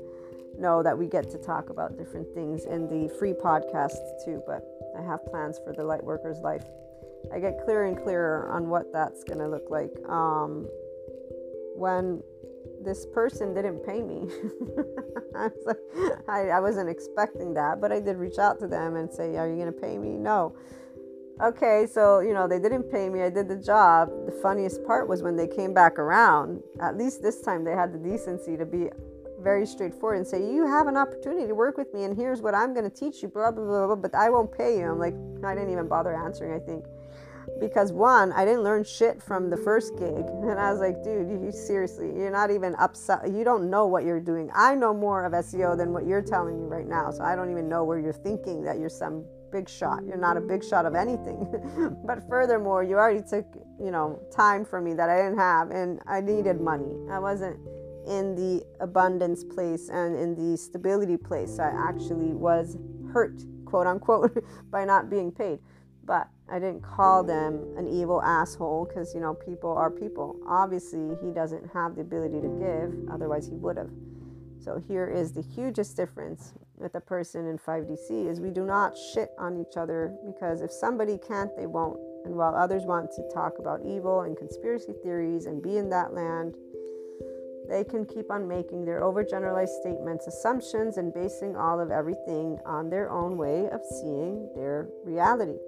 [0.57, 4.41] know that we get to talk about different things in the free podcasts too.
[4.45, 4.63] But
[4.97, 6.63] I have plans for the Lightworker's life.
[7.33, 9.91] I get clearer and clearer on what that's gonna look like.
[10.09, 10.67] Um,
[11.75, 12.21] when
[12.83, 14.27] this person didn't pay me.
[15.35, 18.95] I, was like, I, I wasn't expecting that, but I did reach out to them
[18.95, 20.17] and say, Are you going to pay me?
[20.17, 20.55] No
[21.41, 23.21] okay, so you know, they didn't pay me.
[23.21, 24.09] I did the job.
[24.25, 26.61] The funniest part was when they came back around.
[26.81, 28.89] At least this time they had the decency to be
[29.41, 32.53] very straightforward and say, You have an opportunity to work with me, and here's what
[32.53, 34.91] I'm going to teach you, blah, blah, blah, blah, but I won't pay you.
[34.91, 36.85] I'm like, I didn't even bother answering, I think.
[37.59, 40.25] Because one, I didn't learn shit from the first gig.
[40.49, 43.31] And I was like, dude, you, seriously, you're not even upset.
[43.31, 44.49] You don't know what you're doing.
[44.55, 47.11] I know more of SEO than what you're telling me right now.
[47.11, 50.03] So I don't even know where you're thinking that you're some big shot.
[50.05, 51.47] You're not a big shot of anything.
[52.05, 53.45] but furthermore, you already took,
[53.79, 56.91] you know, time from me that I didn't have and I needed money.
[57.11, 57.59] I wasn't
[58.07, 61.59] in the abundance place and in the stability place.
[61.59, 62.77] I actually was
[63.13, 65.59] hurt, quote unquote, by not being paid.
[66.09, 70.39] But I didn't call them an evil asshole because, you know, people are people.
[70.47, 73.91] Obviously, he doesn't have the ability to give, otherwise, he would have.
[74.57, 78.97] So here is the hugest difference with a person in 5DC is we do not
[78.97, 81.99] shit on each other because if somebody can't, they won't.
[82.25, 86.15] And while others want to talk about evil and conspiracy theories and be in that
[86.15, 86.55] land,
[87.69, 92.89] they can keep on making their overgeneralized statements, assumptions, and basing all of everything on
[92.89, 95.59] their own way of seeing their reality.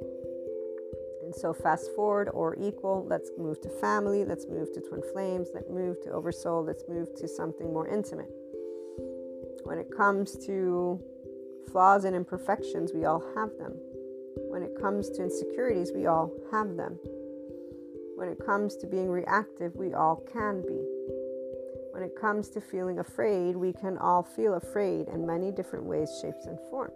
[1.33, 5.69] So, fast forward or equal, let's move to family, let's move to twin flames, let's
[5.69, 8.29] move to oversoul, let's move to something more intimate.
[9.63, 11.01] When it comes to
[11.71, 13.73] flaws and imperfections, we all have them.
[14.49, 16.99] When it comes to insecurities, we all have them.
[18.15, 20.79] When it comes to being reactive, we all can be.
[21.91, 26.09] When it comes to feeling afraid, we can all feel afraid in many different ways,
[26.21, 26.93] shapes, and forms.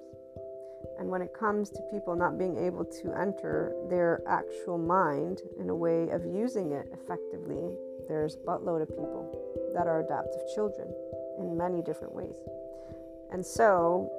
[0.99, 5.69] And when it comes to people not being able to enter their actual mind in
[5.69, 7.75] a way of using it effectively,
[8.07, 10.87] there's buttload of people that are adaptive children
[11.39, 12.35] in many different ways.
[13.31, 14.09] And so,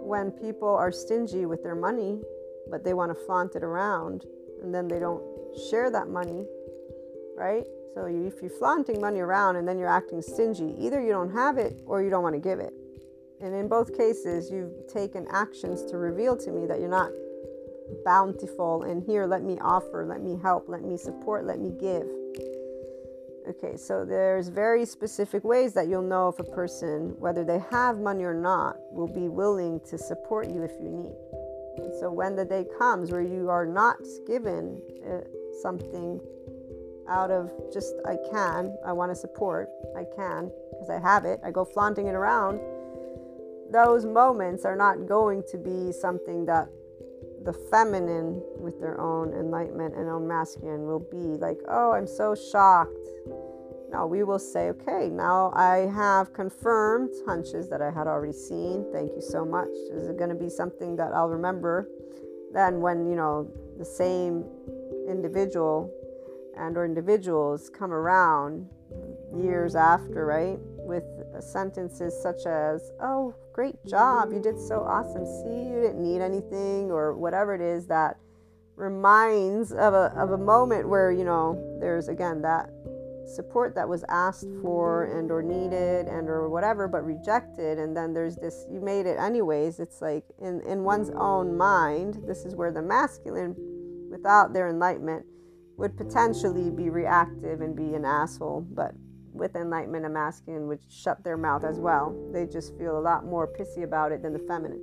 [0.00, 2.20] when people are stingy with their money,
[2.68, 4.24] but they want to flaunt it around,
[4.62, 5.22] and then they don't
[5.70, 6.44] share that money,
[7.36, 7.66] right?
[7.94, 11.58] So, if you're flaunting money around and then you're acting stingy, either you don't have
[11.58, 12.72] it or you don't want to give it.
[13.42, 17.10] And in both cases, you've taken actions to reveal to me that you're not
[18.04, 22.06] bountiful and here, let me offer, let me help, let me support, let me give.
[23.48, 27.98] Okay, so there's very specific ways that you'll know if a person, whether they have
[27.98, 31.12] money or not, will be willing to support you if you need.
[31.98, 35.20] So when the day comes where you are not given uh,
[35.60, 36.20] something
[37.08, 41.40] out of just I can, I want to support, I can because I have it,
[41.44, 42.60] I go flaunting it around.
[43.72, 46.68] Those moments are not going to be something that
[47.44, 52.34] the feminine with their own enlightenment and own masculine will be like, oh, I'm so
[52.34, 53.08] shocked
[53.92, 58.86] now we will say, okay, now I have confirmed hunches that I had already seen.
[58.90, 59.68] Thank you so much.
[59.92, 61.88] Is it going to be something that I'll remember?
[62.54, 64.46] Then when, you know, the same
[65.06, 65.92] individual
[66.56, 68.66] and or individuals come around
[69.36, 70.58] years after, right?
[70.58, 71.04] With
[71.40, 74.32] sentences such as, oh, great job.
[74.32, 75.24] You did so awesome.
[75.24, 78.18] See, you didn't need anything or whatever it is that
[78.76, 82.70] reminds of a, of a moment where, you know, there's again that
[83.26, 88.12] support that was asked for and or needed and or whatever but rejected and then
[88.12, 92.54] there's this you made it anyways it's like in in one's own mind this is
[92.54, 93.54] where the masculine
[94.10, 95.24] without their enlightenment
[95.76, 98.92] would potentially be reactive and be an asshole but
[99.32, 103.24] with enlightenment a masculine would shut their mouth as well they just feel a lot
[103.24, 104.80] more pissy about it than the feminine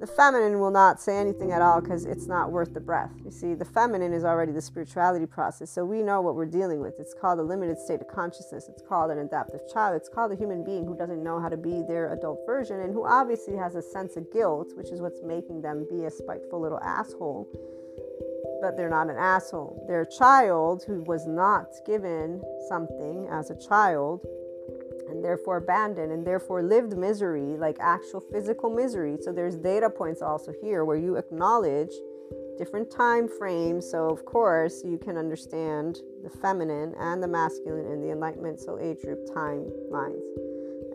[0.00, 3.12] the feminine will not say anything at all because it's not worth the breath.
[3.24, 6.80] You see, the feminine is already the spirituality process, so we know what we're dealing
[6.80, 6.98] with.
[6.98, 8.68] It's called a limited state of consciousness.
[8.68, 9.96] It's called an adaptive child.
[9.96, 12.92] It's called a human being who doesn't know how to be their adult version and
[12.92, 16.60] who obviously has a sense of guilt, which is what's making them be a spiteful
[16.60, 17.48] little asshole.
[18.60, 19.84] But they're not an asshole.
[19.86, 24.26] They're a child who was not given something as a child
[25.08, 29.16] and therefore abandoned and therefore lived misery, like actual physical misery.
[29.20, 31.92] So there's data points also here where you acknowledge
[32.58, 33.88] different time frames.
[33.90, 38.78] So, of course, you can understand the feminine and the masculine in the Enlightenment Soul
[38.80, 40.22] Age group timelines.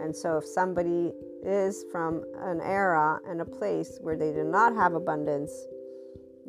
[0.02, 4.74] And so, if somebody is from an era and a place where they do not
[4.76, 5.68] have abundance,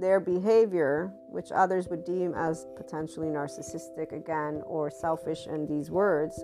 [0.01, 6.43] their behavior, which others would deem as potentially narcissistic again or selfish in these words,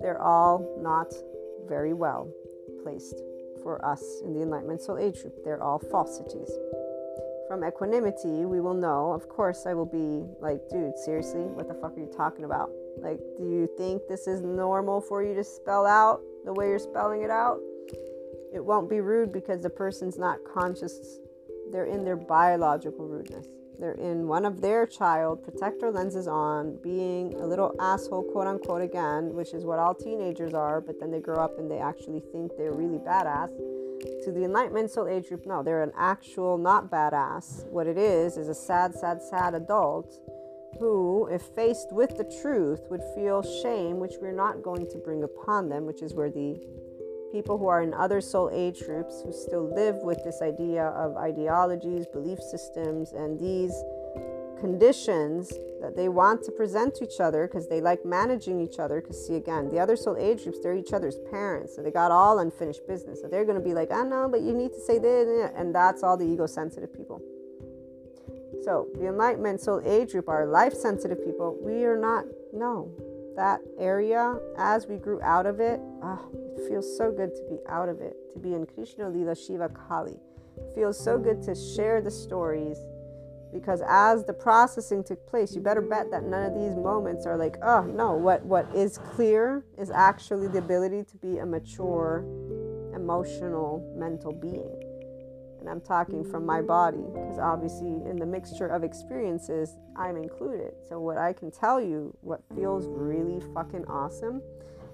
[0.00, 1.14] they're all not
[1.68, 2.28] very well
[2.82, 3.22] placed
[3.62, 5.44] for us in the Enlightenment Soul Age group.
[5.44, 6.50] They're all falsities
[7.48, 9.12] from equanimity, we will know.
[9.12, 12.70] Of course, I will be like, dude, seriously, what the fuck are you talking about?
[12.98, 16.78] Like, do you think this is normal for you to spell out the way you're
[16.78, 17.60] spelling it out?
[18.52, 21.18] It won't be rude because the person's not conscious.
[21.70, 23.46] They're in their biological rudeness.
[23.78, 28.82] They're in one of their child, protector lenses on, being a little asshole, quote unquote,
[28.82, 32.22] again, which is what all teenagers are, but then they grow up and they actually
[32.32, 33.50] think they're really badass
[34.24, 37.66] to the Enlightenment Soul Age group, no, they're an actual not badass.
[37.66, 40.18] What it is is a sad, sad, sad adult
[40.78, 45.22] who, if faced with the truth, would feel shame, which we're not going to bring
[45.22, 46.60] upon them, which is where the
[47.34, 51.16] people who are in other soul age groups who still live with this idea of
[51.16, 53.74] ideologies, belief systems, and these
[54.60, 59.00] conditions that they want to present to each other because they like managing each other.
[59.00, 61.74] Because, see, again, the other soul age groups, they're each other's parents.
[61.74, 63.20] So they got all unfinished business.
[63.20, 65.50] So they're going to be like, I oh, know, but you need to say this.
[65.56, 67.20] And that's all the ego sensitive people.
[68.62, 71.58] So the enlightenment soul age group are life sensitive people.
[71.60, 72.92] We are not, no.
[73.36, 77.58] That area, as we grew out of it, oh, it feels so good to be
[77.68, 80.18] out of it, to be in Krishna Lila Shiva Kali.
[80.56, 82.78] It feels so good to share the stories
[83.52, 87.36] because as the processing took place you better bet that none of these moments are
[87.36, 92.24] like oh no what what is clear is actually the ability to be a mature
[92.96, 94.83] emotional mental being
[95.64, 100.74] and i'm talking from my body because obviously in the mixture of experiences i'm included
[100.88, 104.42] so what i can tell you what feels really fucking awesome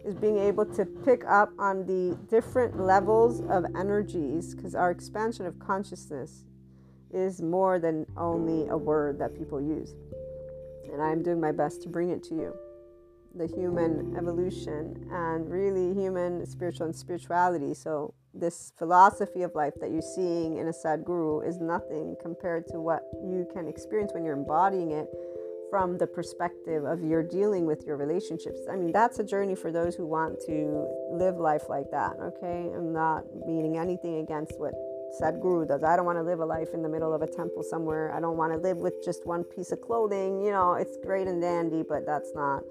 [0.05, 5.45] is being able to pick up on the different levels of energies because our expansion
[5.45, 6.45] of consciousness
[7.13, 9.95] is more than only a word that people use.
[10.93, 12.57] And I'm doing my best to bring it to you.
[13.35, 17.75] The human evolution and really human spiritual and spirituality.
[17.75, 22.81] So, this philosophy of life that you're seeing in a Sadhguru is nothing compared to
[22.81, 25.09] what you can experience when you're embodying it
[25.71, 28.61] from the perspective of you're dealing with your relationships.
[28.71, 32.71] I mean, that's a journey for those who want to live life like that, okay?
[32.75, 34.75] I'm not meaning anything against what
[35.21, 35.83] Sadhguru does.
[35.83, 38.13] I don't want to live a life in the middle of a temple somewhere.
[38.13, 40.43] I don't want to live with just one piece of clothing.
[40.43, 42.63] You know, it's great and dandy, but that's not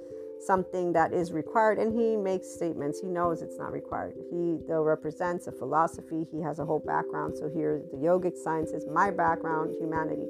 [0.42, 1.80] something that is required.
[1.80, 3.00] And he makes statements.
[3.00, 4.16] He knows it's not required.
[4.30, 6.26] He, though, represents a philosophy.
[6.32, 7.38] He has a whole background.
[7.38, 10.28] So here, the yogic sciences, my background, humanity.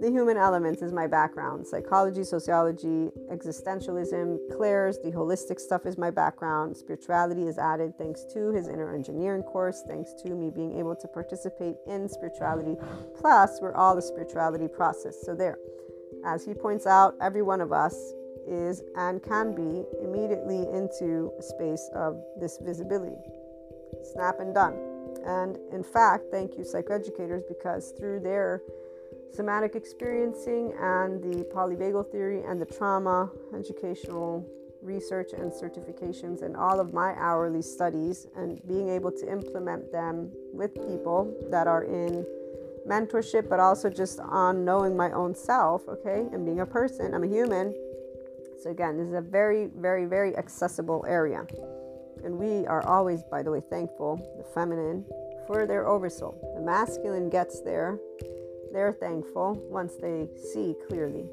[0.00, 1.66] The human elements is my background.
[1.66, 6.76] Psychology, sociology, existentialism, clairs, the holistic stuff is my background.
[6.76, 11.06] Spirituality is added thanks to his inner engineering course, thanks to me being able to
[11.06, 12.76] participate in spirituality.
[13.16, 15.16] Plus, we're all the spirituality process.
[15.22, 15.58] So, there,
[16.26, 18.14] as he points out, every one of us
[18.46, 23.16] is and can be immediately into a space of this visibility.
[24.12, 24.74] Snap and done.
[25.26, 28.60] And in fact, thank you, psychoeducators, because through their
[29.34, 34.46] somatic experiencing and the polyvagal theory and the trauma educational
[34.80, 40.30] research and certifications and all of my hourly studies and being able to implement them
[40.52, 42.24] with people that are in
[42.86, 47.24] mentorship but also just on knowing my own self okay and being a person i'm
[47.24, 47.74] a human
[48.62, 51.46] so again this is a very very very accessible area.
[52.24, 55.04] And we are always by the way thankful the feminine
[55.46, 56.54] for their oversoul.
[56.56, 57.98] The masculine gets there.
[58.72, 61.26] They're thankful once they see clearly.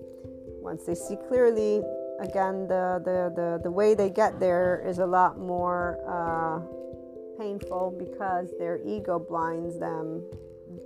[0.61, 1.81] Once they see clearly,
[2.19, 6.59] again, the, the, the, the way they get there is a lot more uh,
[7.39, 10.23] painful because their ego blinds them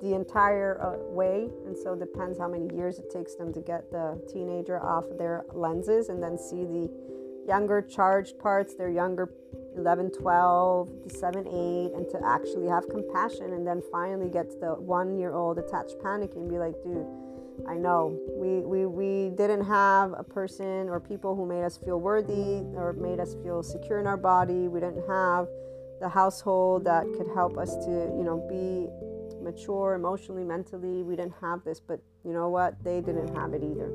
[0.06, 1.50] the entire uh, way.
[1.66, 5.06] And so it depends how many years it takes them to get the teenager off
[5.18, 6.90] their lenses and then see the
[7.48, 9.32] younger charged parts, their younger
[9.76, 14.74] 11, 12, 7, 8, and to actually have compassion and then finally get to the
[14.76, 17.08] one year old attached panicking and be like, dude,
[17.68, 22.00] I know we, we, we didn't have a person or people who made us feel
[22.00, 24.68] worthy or made us feel secure in our body.
[24.68, 25.48] We didn't have
[26.00, 28.90] the household that could help us to, you know, be
[29.46, 31.04] mature emotionally, mentally.
[31.04, 32.84] We didn't have this, but you know what?
[32.84, 33.90] They didn't have it either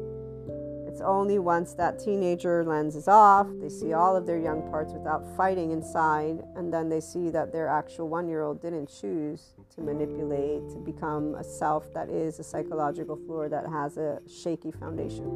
[0.87, 4.93] It's only once that teenager lens is off, they see all of their young parts
[4.93, 9.55] without fighting inside, and then they see that their actual one year old didn't choose
[9.75, 14.71] to manipulate, to become a self that is a psychological floor that has a shaky
[14.71, 15.29] foundation.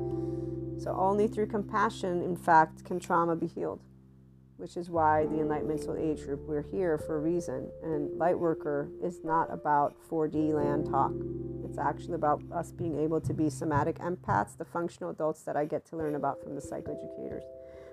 [0.78, 3.80] So, only through compassion, in fact, can trauma be healed,
[4.56, 7.68] which is why the Enlightenment Soul Age group, we're here for a reason.
[7.82, 11.12] And Lightworker is not about 4D land talk.
[11.64, 15.64] It's actually about us being able to be somatic empaths, the functional adults that I
[15.64, 17.42] get to learn about from the psychoeducators,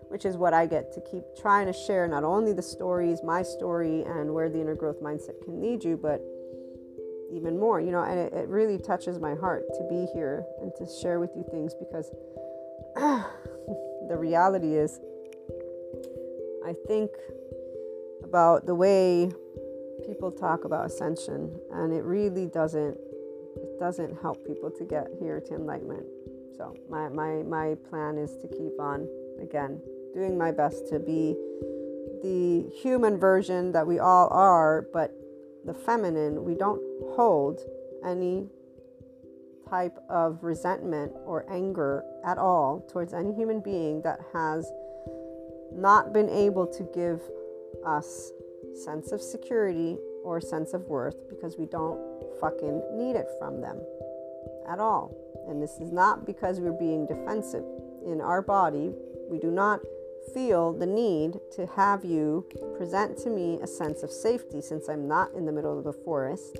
[0.09, 3.41] which is what I get to keep trying to share not only the stories, my
[3.41, 6.21] story, and where the inner growth mindset can lead you, but
[7.33, 10.71] even more, you know, and it, it really touches my heart to be here and
[10.77, 12.11] to share with you things because
[12.95, 14.99] the reality is,
[16.65, 17.11] I think
[18.23, 19.31] about the way
[20.05, 22.97] people talk about ascension, and it really doesn't
[23.55, 26.05] it doesn't help people to get here to enlightenment.
[26.57, 29.07] So my my my plan is to keep on
[29.41, 29.81] again
[30.13, 31.35] doing my best to be
[32.21, 35.13] the human version that we all are, but
[35.65, 36.81] the feminine, we don't
[37.15, 37.61] hold
[38.05, 38.47] any
[39.69, 44.69] type of resentment or anger at all towards any human being that has
[45.71, 47.21] not been able to give
[47.85, 48.31] us
[48.73, 51.99] sense of security or sense of worth because we don't
[52.39, 53.79] fucking need it from them
[54.67, 55.15] at all.
[55.47, 57.63] And this is not because we're being defensive.
[58.05, 58.93] In our body,
[59.29, 59.79] we do not
[60.33, 62.45] feel the need to have you
[62.77, 65.93] present to me a sense of safety since I'm not in the middle of the
[65.93, 66.57] forest.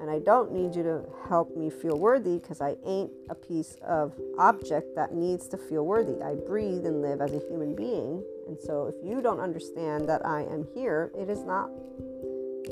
[0.00, 3.76] And I don't need you to help me feel worthy because I ain't a piece
[3.86, 6.22] of object that needs to feel worthy.
[6.22, 8.24] I breathe and live as a human being.
[8.48, 11.68] And so if you don't understand that I am here, it is not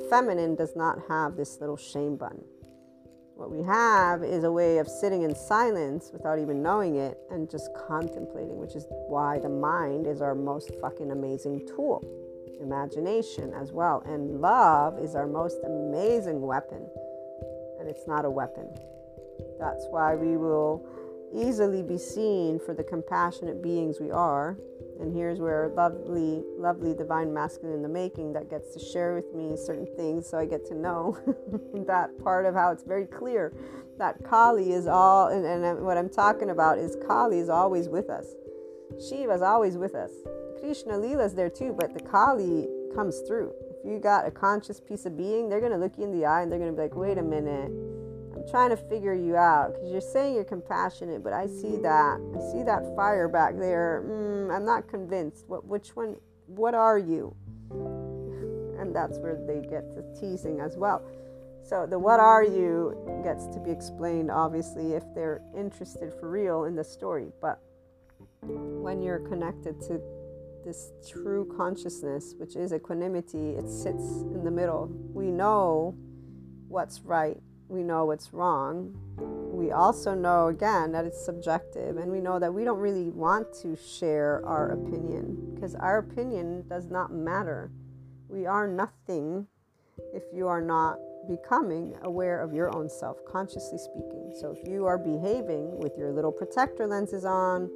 [0.09, 2.43] feminine, does not have this little shame button.
[3.35, 7.49] What we have is a way of sitting in silence without even knowing it and
[7.49, 12.03] just contemplating, which is why the mind is our most fucking amazing tool.
[12.61, 14.03] Imagination as well.
[14.07, 16.85] And love is our most amazing weapon.
[17.89, 18.68] It's not a weapon.
[19.59, 20.86] That's why we will
[21.34, 24.57] easily be seen for the compassionate beings we are
[25.01, 29.32] and here's where lovely, lovely divine masculine in the making that gets to share with
[29.32, 31.16] me certain things so I get to know
[31.86, 33.53] that part of how it's very clear
[33.99, 38.11] that Kali is all, and, and what I'm talking about is Kali is always with
[38.11, 38.26] us.
[39.09, 40.11] Shiva is always with us.
[40.61, 43.53] Krishna Lila is there too, but the Kali comes through.
[43.81, 46.26] If you got a conscious piece of being, they're going to look you in the
[46.26, 47.70] eye and they're going to be like, wait a minute
[48.39, 52.20] I'm trying to figure you out because you're saying you're compassionate, but I see that
[52.37, 54.05] I see that fire back there.
[54.07, 55.45] Mm, I'm not convinced.
[55.49, 56.16] What which one?
[56.47, 57.35] What are you?
[58.79, 61.03] And that's where they get to teasing as well.
[61.64, 66.62] So the what are you gets to be explained obviously if they're interested for real
[66.62, 67.61] in the story, but
[68.43, 70.01] when you're connected to
[70.65, 74.89] this true consciousness, which is equanimity, it sits in the middle.
[75.13, 75.97] We know
[76.69, 78.95] what's right we know what's wrong.
[79.53, 83.53] We also know, again, that it's subjective, and we know that we don't really want
[83.63, 87.71] to share our opinion because our opinion does not matter.
[88.29, 89.47] We are nothing
[90.15, 90.99] if you are not
[91.29, 94.33] becoming aware of your own self, consciously speaking.
[94.41, 97.69] So if you are behaving with your little protector lenses on,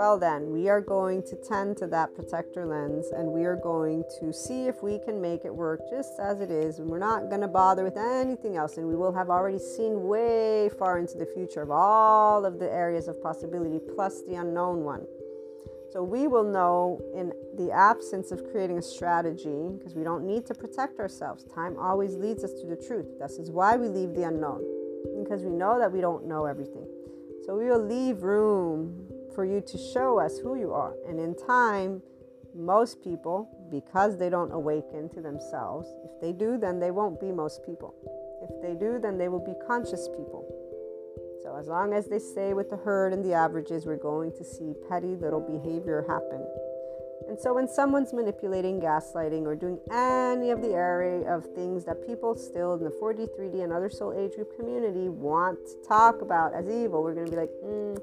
[0.00, 4.02] well, then, we are going to tend to that protector lens and we are going
[4.18, 6.78] to see if we can make it work just as it is.
[6.78, 8.78] And we're not going to bother with anything else.
[8.78, 12.72] And we will have already seen way far into the future of all of the
[12.72, 15.04] areas of possibility plus the unknown one.
[15.92, 20.46] So we will know in the absence of creating a strategy because we don't need
[20.46, 21.44] to protect ourselves.
[21.54, 23.18] Time always leads us to the truth.
[23.20, 24.64] This is why we leave the unknown
[25.22, 26.86] because we know that we don't know everything.
[27.44, 30.94] So we will leave room for you to show us who you are.
[31.08, 32.02] And in time,
[32.54, 37.32] most people, because they don't awaken to themselves, if they do, then they won't be
[37.32, 37.94] most people.
[38.42, 40.44] If they do, then they will be conscious people.
[41.42, 44.44] So, as long as they stay with the herd and the averages, we're going to
[44.44, 46.46] see petty little behavior happen.
[47.28, 52.06] And so, when someone's manipulating, gaslighting, or doing any of the array of things that
[52.06, 56.20] people still in the 4D, 3D, and other soul age group community want to talk
[56.20, 57.98] about as evil, we're going to be like, mm,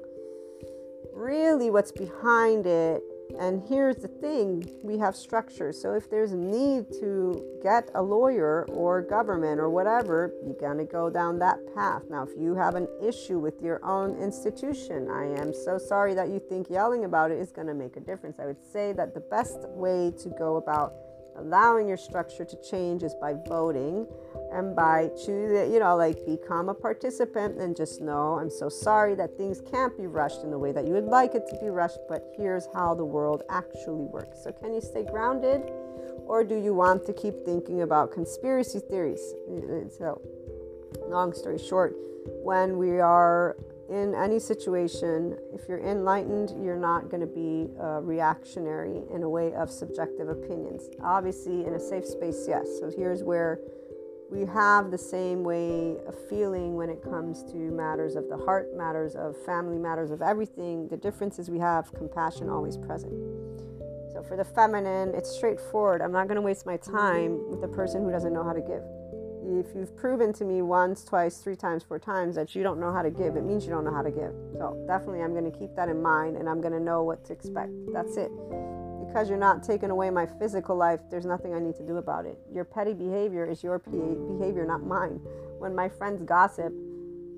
[1.18, 3.02] really what's behind it.
[3.38, 5.72] And here's the thing we have structure.
[5.72, 10.78] So if there's a need to get a lawyer or government or whatever, you're going
[10.78, 12.02] to go down that path.
[12.08, 16.28] Now, if you have an issue with your own institution, I am so sorry that
[16.28, 18.38] you think yelling about it is going to make a difference.
[18.38, 20.94] I would say that the best way to go about
[21.38, 24.06] allowing your structure to change is by voting
[24.52, 29.14] and by choosing, you know, like become a participant and just know I'm so sorry
[29.14, 31.68] that things can't be rushed in the way that you would like it to be
[31.68, 34.42] rushed, but here's how the world actually works.
[34.42, 35.62] So, can you stay grounded
[36.26, 39.34] or do you want to keep thinking about conspiracy theories?
[39.48, 40.20] Mm, mm, so,
[41.06, 41.96] long story short,
[42.42, 43.56] when we are
[43.88, 49.28] in any situation, if you're enlightened, you're not going to be uh, reactionary in a
[49.28, 50.90] way of subjective opinions.
[51.02, 52.66] Obviously, in a safe space, yes.
[52.80, 53.60] So here's where
[54.30, 58.76] we have the same way of feeling when it comes to matters of the heart,
[58.76, 60.86] matters of family, matters of everything.
[60.88, 63.14] The difference is we have compassion always present.
[64.12, 66.02] So for the feminine, it's straightforward.
[66.02, 68.60] I'm not going to waste my time with a person who doesn't know how to
[68.60, 68.82] give
[69.44, 72.92] if you've proven to me once, twice, three times, four times that you don't know
[72.92, 74.32] how to give, it means you don't know how to give.
[74.58, 77.24] So definitely, I'm going to keep that in mind and I'm going to know what
[77.26, 77.70] to expect.
[77.92, 78.30] That's it.
[79.06, 82.26] Because you're not taking away my physical life, there's nothing I need to do about
[82.26, 82.38] it.
[82.52, 85.20] Your petty behavior is your behavior, not mine.
[85.58, 86.72] When my friends gossip,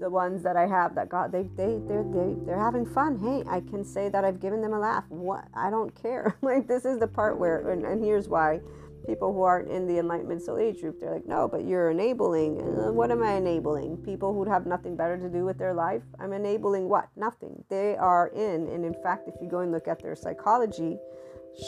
[0.00, 3.18] the ones that I have that got they they they're they, they're having fun.
[3.18, 5.04] Hey, I can say that I've given them a laugh.
[5.10, 6.36] What I don't care.
[6.42, 8.60] like this is the part where and, and here's why
[9.06, 12.60] people who aren't in the enlightenment soul age group they're like no but you're enabling.
[12.60, 13.96] Uh, what am i enabling?
[13.98, 16.02] People who have nothing better to do with their life?
[16.18, 17.08] I'm enabling what?
[17.16, 17.64] Nothing.
[17.68, 20.98] They are in and in fact if you go and look at their psychology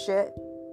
[0.07, 0.33] shit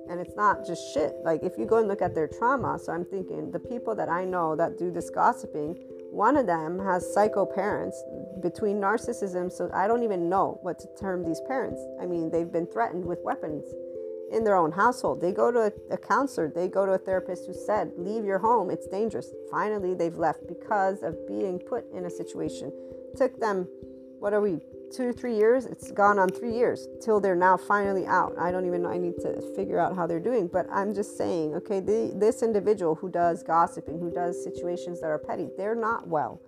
[0.09, 1.13] and it's not just shit.
[1.23, 4.09] Like if you go and look at their trauma so i'm thinking the people that
[4.09, 5.75] i know that do this gossiping
[6.11, 8.03] one of them has psycho parents
[8.41, 11.79] between narcissism so i don't even know what to term these parents.
[12.01, 13.65] I mean they've been threatened with weapons
[14.31, 15.21] in their own household.
[15.21, 18.69] They go to a, counselor, they go to a therapist who said, Leave your home,
[18.69, 19.31] it's dangerous.
[19.51, 22.71] Finally, they've left because of being put in a situation.
[23.17, 23.67] Took them,
[24.19, 24.59] what are we,
[24.95, 25.65] two, three years?
[25.65, 28.33] It's gone on three years till they're now finally out.
[28.39, 31.17] I don't even know, I need to figure out how they're doing, but I'm just
[31.17, 35.75] saying, okay, the, this individual who does gossiping, who does situations that are petty, they're
[35.75, 36.41] not well,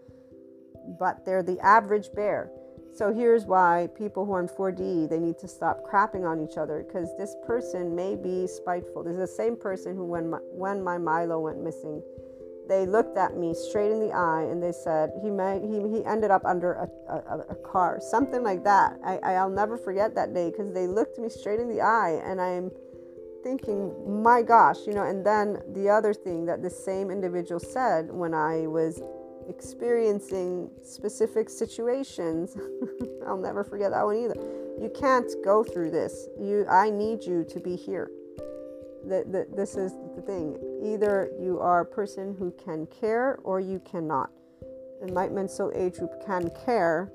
[0.99, 2.51] but they're the average bear
[2.93, 6.57] so here's why people who are in 4D they need to stop crapping on each
[6.57, 9.03] other because this person may be spiteful.
[9.03, 12.03] This is the same person who when my, when my Milo went missing,
[12.67, 16.05] they looked at me straight in the eye and they said he may he, he
[16.05, 20.33] ended up under a, a, a car something like that I, i'll never forget that
[20.33, 22.71] day because they looked me straight in the eye and i'm
[23.43, 28.09] thinking my gosh you know and then the other thing that the same individual said
[28.09, 29.01] when i was
[29.47, 32.57] experiencing specific situations.
[33.27, 34.35] I'll never forget that one either.
[34.79, 36.27] You can't go through this.
[36.39, 38.11] You, I need you to be here.
[39.07, 40.57] The, this is the thing.
[40.83, 44.29] Either you are a person who can care or you cannot.
[45.01, 47.11] Enlightenment Soul Age Group can care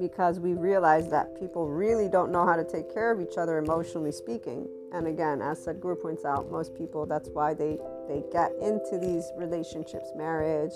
[0.00, 3.58] because we realize that people really don't know how to take care of each other
[3.58, 4.68] emotionally speaking.
[4.92, 9.30] And again, as Sadhguru points out, most people that's why they they get into these
[9.36, 10.72] relationships, marriage,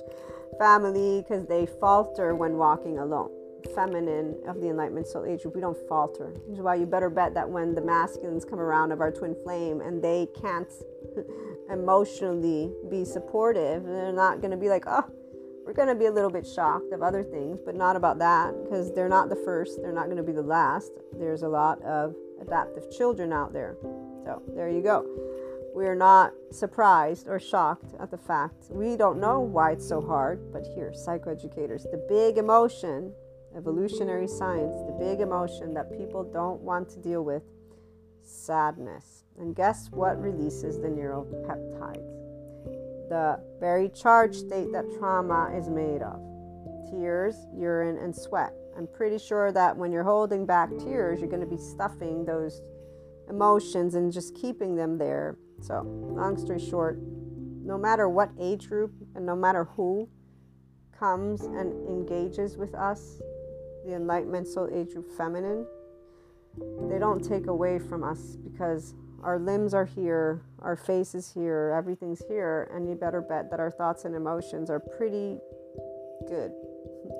[0.59, 3.31] family, because they falter when walking alone.
[3.75, 6.35] Feminine of the Enlightenment Soul Age group, we don't falter.
[6.47, 9.37] Which is why you better bet that when the masculines come around of our twin
[9.45, 10.73] flame and they can't
[11.71, 15.05] emotionally be supportive, they're not going to be like, oh,
[15.65, 18.53] we're going to be a little bit shocked of other things, but not about that
[18.65, 20.91] because they're not the first, they're not going to be the last.
[21.13, 23.77] There's a lot of adaptive children out there.
[24.25, 25.07] So there you go
[25.75, 28.67] we're not surprised or shocked at the fact.
[28.71, 33.13] We don't know why it's so hard, but here, psychoeducators, the big emotion,
[33.57, 37.43] evolutionary science, the big emotion that people don't want to deal with
[38.23, 39.25] sadness.
[39.39, 42.19] And guess what releases the neuropeptides?
[43.09, 46.21] The very charged state that trauma is made of
[46.91, 48.53] tears, urine, and sweat.
[48.77, 52.61] I'm pretty sure that when you're holding back tears, you're going to be stuffing those
[53.29, 56.99] emotions and just keeping them there so, long story short,
[57.65, 60.09] no matter what age group and no matter who
[60.99, 63.21] comes and engages with us,
[63.87, 65.67] the Enlightenment Soul Age group feminine,
[66.89, 71.73] they don't take away from us because our limbs are here, our face is here,
[71.77, 75.39] everything's here, and you better bet that our thoughts and emotions are pretty
[76.29, 76.53] good,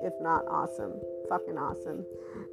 [0.03, 0.93] if not awesome.
[1.29, 2.05] Fucking awesome,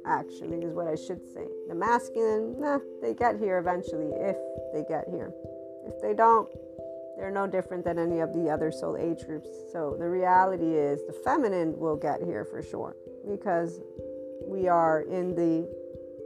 [0.05, 1.45] actually, is what I should say.
[1.67, 4.37] The masculine, nah, they get here eventually if
[4.73, 5.33] they get here.
[5.85, 6.49] If they don't,
[7.17, 9.49] they're no different than any of the other soul age groups.
[9.71, 12.95] So the reality is the feminine will get here for sure
[13.29, 13.79] because
[14.47, 15.67] we are in the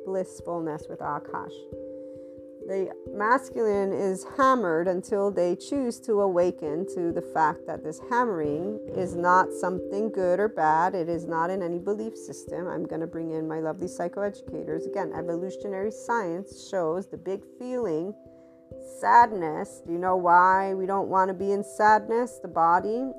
[0.06, 1.54] blissfulness with Akash.
[2.68, 8.80] The masculine is hammered until they choose to awaken to the fact that this hammering
[8.96, 10.96] is not something good or bad.
[10.96, 12.68] It is not in any belief system.
[12.68, 14.88] I'm going to bring in my lovely psychoeducators.
[14.88, 18.16] Again, evolutionary science shows the big feeling
[19.00, 19.82] Sadness.
[19.86, 22.40] Do you know why we don't want to be in sadness?
[22.42, 23.12] The body.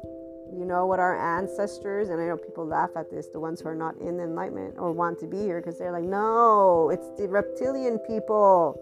[0.53, 3.68] You know what our ancestors, and I know people laugh at this, the ones who
[3.68, 7.28] are not in enlightenment or want to be here, because they're like, no, it's the
[7.28, 8.80] reptilian people.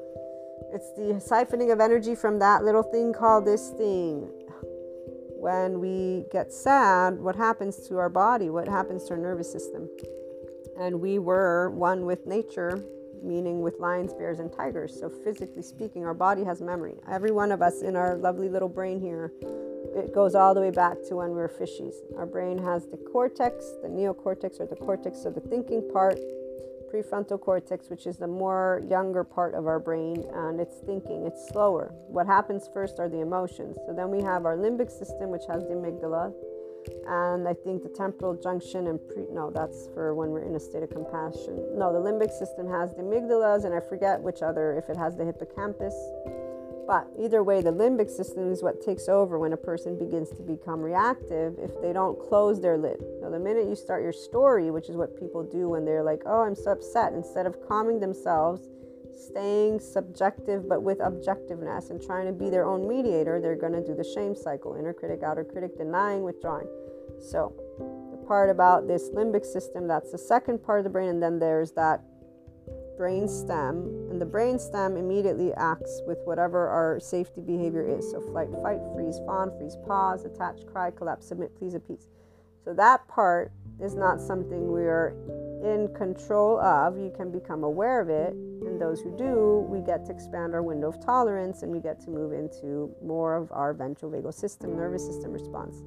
[0.73, 4.31] It's the siphoning of energy from that little thing called this thing.
[5.41, 8.51] When we get sad, what happens to our body?
[8.51, 9.89] What happens to our nervous system?
[10.79, 12.85] And we were one with nature
[13.25, 14.99] meaning with lions, bears, and tigers.
[14.99, 16.95] So, physically speaking, our body has memory.
[17.11, 19.33] Every one of us in our lovely little brain here,
[19.97, 21.95] it goes all the way back to when we were fishies.
[22.16, 26.18] Our brain has the cortex, the neocortex, or the cortex, so the thinking part,
[26.93, 31.49] prefrontal cortex, which is the more younger part of our brain, and it's thinking, it's
[31.49, 31.93] slower.
[32.07, 33.77] What happens first are the emotions.
[33.87, 36.33] So, then we have our limbic system, which has the amygdala
[37.07, 40.61] and I think the temporal junction and pre no, that's for when we're in a
[40.61, 41.62] state of compassion.
[41.76, 45.16] No, the limbic system has the amygdalas, and I forget which other if it has
[45.16, 45.95] the hippocampus.
[46.87, 50.43] But either way, the limbic system is what takes over when a person begins to
[50.43, 53.03] become reactive if they don't close their lid.
[53.22, 56.22] Now, the minute you start your story, which is what people do when they're like,
[56.26, 58.68] oh, I'm so upset, instead of calming themselves,
[59.17, 63.85] staying subjective but with objectiveness and trying to be their own mediator, they're going to
[63.85, 66.67] do the shame cycle inner critic, outer critic, denying, withdrawing.
[67.21, 67.55] So,
[68.11, 71.39] the part about this limbic system, that's the second part of the brain, and then
[71.39, 72.03] there's that
[72.97, 78.11] brain stem, and the brain stem immediately acts with whatever our safety behavior is.
[78.11, 82.09] So, flight, fight, freeze, fawn, freeze, pause, attach, cry, collapse, submit, please, appease.
[82.65, 85.14] So, that part is not something we're
[85.64, 86.99] in control of.
[86.99, 88.35] You can become aware of it.
[88.35, 92.01] And those who do, we get to expand our window of tolerance and we get
[92.03, 95.83] to move into more of our ventral vagal system, nervous system response,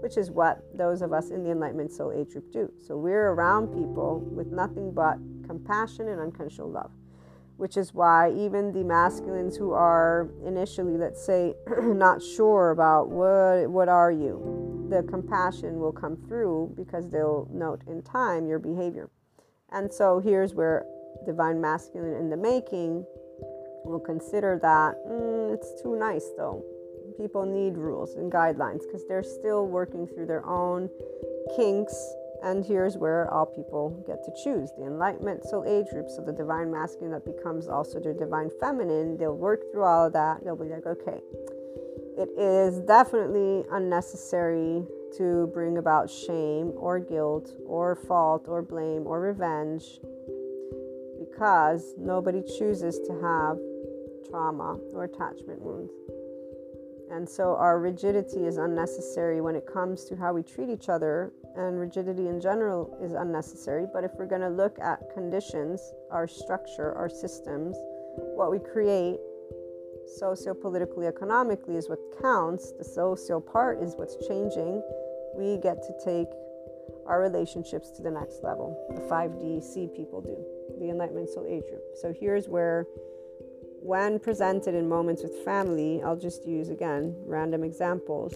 [0.00, 2.72] which is what those of us in the Enlightenment Soul Age group do.
[2.80, 6.90] So we're around people with nothing but compassion and unconditional love.
[7.58, 13.68] Which is why even the masculines who are initially, let's say, not sure about what
[13.70, 19.08] what are you, the compassion will come through because they'll note in time your behavior.
[19.70, 20.84] And so here's where
[21.24, 23.06] divine masculine in the making
[23.86, 26.62] will consider that mm, it's too nice though.
[27.16, 30.90] People need rules and guidelines because they're still working through their own
[31.56, 31.96] kinks.
[32.42, 36.10] And here's where all people get to choose the enlightenment soul age group.
[36.10, 40.12] So the divine masculine that becomes also their divine feminine, they'll work through all of
[40.12, 40.44] that.
[40.44, 41.20] They'll be like, okay,
[42.18, 44.84] it is definitely unnecessary
[45.16, 50.00] to bring about shame or guilt or fault or blame or revenge
[51.18, 53.58] because nobody chooses to have
[54.28, 55.92] trauma or attachment wounds.
[57.10, 61.32] And so our rigidity is unnecessary when it comes to how we treat each other,
[61.56, 63.84] and rigidity in general is unnecessary.
[63.92, 67.76] But if we're going to look at conditions, our structure, our systems,
[68.34, 69.18] what we create,
[70.06, 72.72] socio politically, economically is what counts.
[72.72, 74.82] The social part is what's changing
[75.34, 76.28] we get to take
[77.06, 78.76] our relationships to the next level.
[78.94, 80.36] The 5DC people do,
[80.78, 81.82] the Enlightenment Soul Age group.
[82.00, 82.86] So here's where,
[83.80, 88.34] when presented in moments with family, I'll just use again random examples,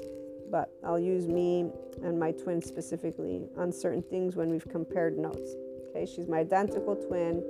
[0.51, 1.71] but I'll use me
[2.03, 5.55] and my twin specifically on certain things when we've compared notes.
[5.91, 7.45] Okay, she's my identical twin,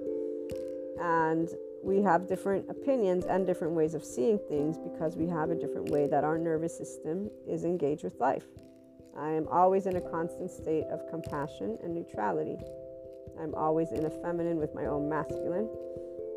[1.00, 1.48] and
[1.87, 5.89] we have different opinions and different ways of seeing things because we have a different
[5.91, 8.43] way that our nervous system is engaged with life.
[9.16, 12.57] I am always in a constant state of compassion and neutrality.
[13.41, 15.70] I'm always in a feminine with my own masculine.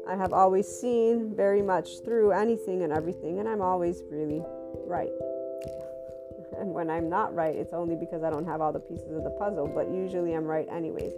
[0.08, 4.44] I have always seen very much through anything and everything, and I'm always really
[4.86, 5.12] right.
[6.60, 9.24] And when I'm not right, it's only because I don't have all the pieces of
[9.24, 11.14] the puzzle, but usually I'm right anyways.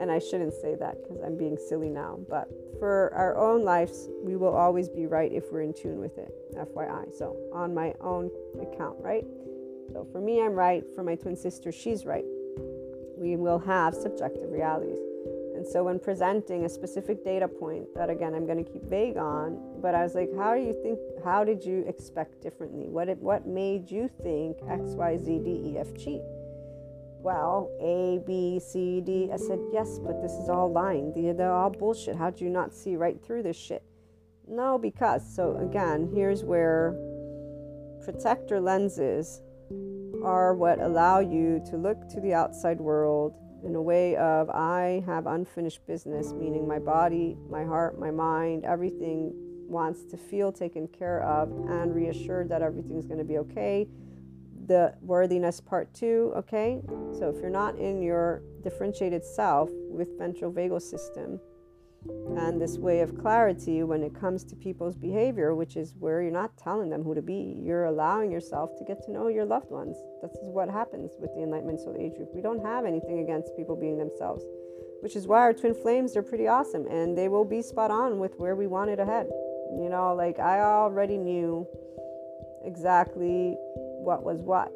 [0.00, 2.18] And I shouldn't say that because I'm being silly now.
[2.26, 2.48] But
[2.82, 6.34] for our own lives, we will always be right if we're in tune with it,
[6.56, 7.16] FYI.
[7.16, 8.28] So, on my own
[8.60, 9.24] account, right?
[9.92, 10.82] So for me, I'm right.
[10.96, 12.24] For my twin sister, she's right.
[13.16, 14.98] We will have subjective realities.
[15.54, 19.16] And so when presenting a specific data point that again I'm going to keep vague
[19.16, 20.98] on, but I was like, how do you think?
[21.22, 22.88] How did you expect differently?
[22.88, 26.20] What what made you think X Y Z D E F G?
[27.22, 29.30] Well, A B C D.
[29.32, 31.12] I said yes, but this is all lying.
[31.36, 32.16] They're, all bullshit.
[32.16, 33.84] How do you not see right through this shit?
[34.48, 36.96] No, because so again, here's where
[38.04, 39.40] protector lenses
[40.24, 45.04] are what allow you to look to the outside world in a way of I
[45.06, 49.32] have unfinished business, meaning my body, my heart, my mind, everything
[49.68, 53.86] wants to feel taken care of and reassured that everything's going to be okay.
[54.66, 56.80] The worthiness part two, okay?
[57.18, 61.40] So if you're not in your differentiated self with ventral vagal system,
[62.36, 66.32] and this way of clarity when it comes to people's behavior, which is where you're
[66.32, 69.70] not telling them who to be, you're allowing yourself to get to know your loved
[69.70, 69.96] ones.
[70.20, 72.30] This is what happens with the Enlightenment Soul Age group.
[72.34, 74.44] We don't have anything against people being themselves,
[75.00, 78.18] which is why our twin flames are pretty awesome and they will be spot on
[78.18, 79.28] with where we wanted ahead.
[79.78, 81.66] You know, like I already knew
[82.64, 83.56] exactly
[84.02, 84.72] what was what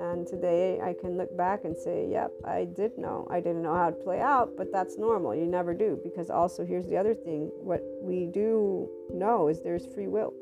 [0.00, 3.28] and today I can look back and say, yep, I did know.
[3.30, 5.34] I didn't know how to play out, but that's normal.
[5.34, 6.00] You never do.
[6.02, 10.32] Because also, here's the other thing what we do know is there's free will.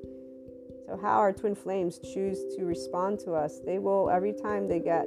[0.86, 4.78] So, how our twin flames choose to respond to us, they will, every time they
[4.78, 5.06] get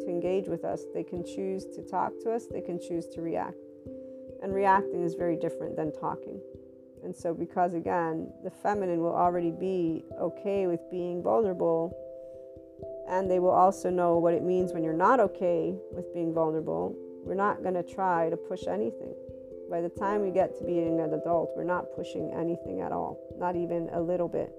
[0.00, 3.20] to engage with us, they can choose to talk to us, they can choose to
[3.20, 3.58] react.
[4.42, 6.40] And reacting is very different than talking.
[7.04, 11.94] And so, because again, the feminine will already be okay with being vulnerable
[13.10, 16.94] and they will also know what it means when you're not okay with being vulnerable.
[17.24, 19.14] We're not going to try to push anything.
[19.68, 23.18] By the time we get to being an adult, we're not pushing anything at all,
[23.38, 24.50] not even a little bit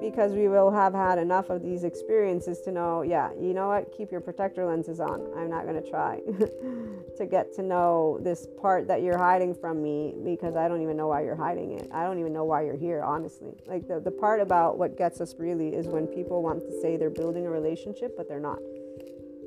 [0.00, 3.92] because we will have had enough of these experiences to know, yeah, you know what,
[3.92, 5.26] keep your protector lenses on.
[5.36, 6.20] I'm not going to try
[7.16, 10.96] to get to know this part that you're hiding from me because I don't even
[10.96, 11.88] know why you're hiding it.
[11.92, 13.54] I don't even know why you're here, honestly.
[13.66, 16.96] Like the, the part about what gets us really is when people want to say
[16.96, 18.60] they're building a relationship, but they're not.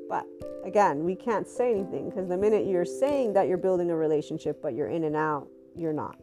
[0.08, 0.26] But
[0.64, 4.60] again, we can't say anything because the minute you're saying that you're building a relationship,
[4.60, 6.18] but you're in and out, you're not.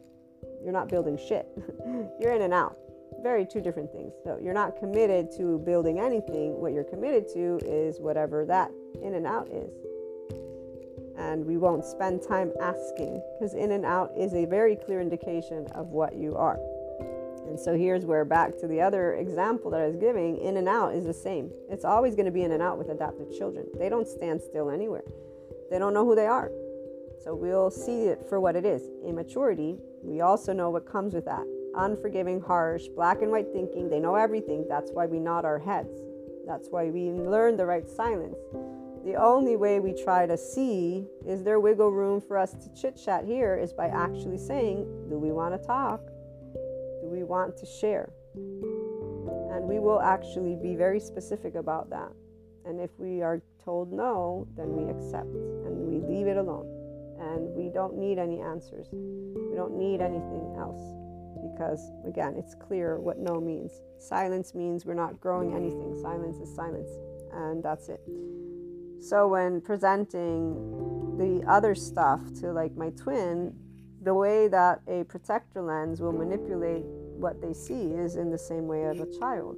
[0.62, 1.48] You're not building shit.
[2.20, 2.76] you're in and out
[3.22, 4.12] very two different things.
[4.24, 6.60] So you're not committed to building anything.
[6.60, 8.70] What you're committed to is whatever that
[9.02, 9.72] in and out is.
[11.18, 15.66] And we won't spend time asking because in and out is a very clear indication
[15.74, 16.58] of what you are.
[17.46, 20.68] And so here's where back to the other example that I was giving in and
[20.68, 21.50] out is the same.
[21.68, 23.66] It's always going to be in and out with adaptive children.
[23.76, 25.04] They don't stand still anywhere,
[25.70, 26.50] they don't know who they are.
[27.22, 29.76] So we'll see it for what it is immaturity.
[30.02, 31.44] We also know what comes with that
[31.80, 33.88] unforgiving, harsh, black and white thinking.
[33.88, 34.66] They know everything.
[34.68, 36.00] That's why we nod our heads.
[36.46, 38.36] That's why we learn the right silence.
[39.04, 43.00] The only way we try to see is there wiggle room for us to chit
[43.02, 46.00] chat here is by actually saying, Do we want to talk?
[47.00, 48.10] Do we want to share?
[48.34, 52.12] And we will actually be very specific about that.
[52.66, 55.32] And if we are told no, then we accept
[55.64, 56.66] and we leave it alone.
[57.18, 60.99] And we don't need any answers, we don't need anything else
[61.42, 63.72] because, again, it's clear what no means.
[63.98, 66.90] Silence means we're not growing anything, silence is silence,
[67.32, 68.00] and that's it.
[69.00, 70.54] So, when presenting
[71.16, 73.54] the other stuff to like my twin,
[74.02, 78.66] the way that a protector lens will manipulate what they see is in the same
[78.66, 79.56] way of a child.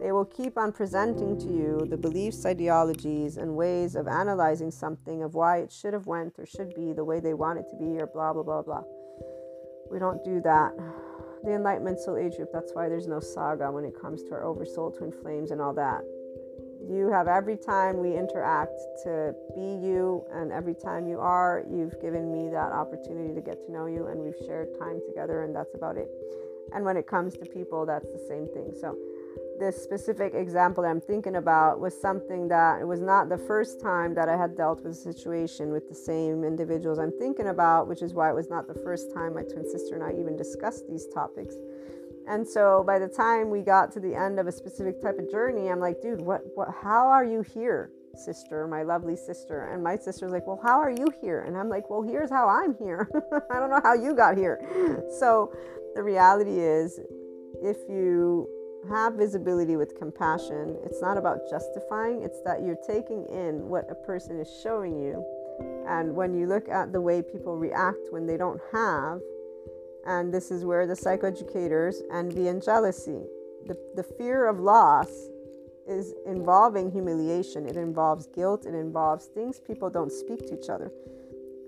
[0.00, 5.22] They will keep on presenting to you the beliefs, ideologies, and ways of analyzing something
[5.22, 7.76] of why it should have went or should be the way they want it to
[7.76, 8.82] be or blah blah blah blah.
[9.90, 10.72] We don't do that.
[11.44, 14.44] The Enlightenment Soul Age group, that's why there's no saga when it comes to our
[14.44, 16.02] oversoul twin flames and all that.
[16.88, 21.98] You have every time we interact to be you, and every time you are, you've
[22.00, 25.54] given me that opportunity to get to know you, and we've shared time together, and
[25.54, 26.10] that's about it.
[26.74, 28.72] And when it comes to people, that's the same thing.
[28.78, 28.98] So,
[29.58, 33.80] this specific example that I'm thinking about was something that it was not the first
[33.80, 37.88] time that I had dealt with a situation with the same individuals I'm thinking about,
[37.88, 40.36] which is why it was not the first time my twin sister and I even
[40.36, 41.54] discussed these topics.
[42.26, 45.30] And so by the time we got to the end of a specific type of
[45.30, 47.90] journey, I'm like, dude, what, what, how are you here,
[48.24, 49.68] sister, my lovely sister?
[49.72, 51.42] And my sister's like, well, how are you here?
[51.42, 53.10] And I'm like, well, here's how I'm here.
[53.50, 54.60] I don't know how you got here.
[55.18, 55.54] So
[55.94, 56.98] the reality is,
[57.62, 58.48] if you
[58.88, 60.76] have visibility with compassion.
[60.84, 65.24] It's not about justifying, it's that you're taking in what a person is showing you.
[65.88, 69.20] And when you look at the way people react when they don't have,
[70.06, 73.22] and this is where the psychoeducators envy and jealousy,
[73.66, 75.08] the, the fear of loss
[75.86, 80.90] is involving humiliation, it involves guilt, it involves things people don't speak to each other.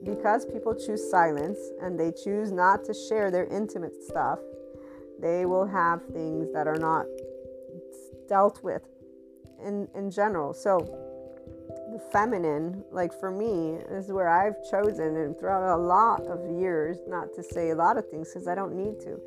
[0.02, 4.38] Because people choose silence and they choose not to share their intimate stuff,
[5.20, 7.06] they will have things that are not
[8.28, 8.82] dealt with
[9.64, 10.52] in, in general.
[10.52, 10.78] So,
[11.92, 16.98] the feminine, like for me, is where I've chosen and throughout a lot of years
[17.06, 19.20] not to say a lot of things because I don't need to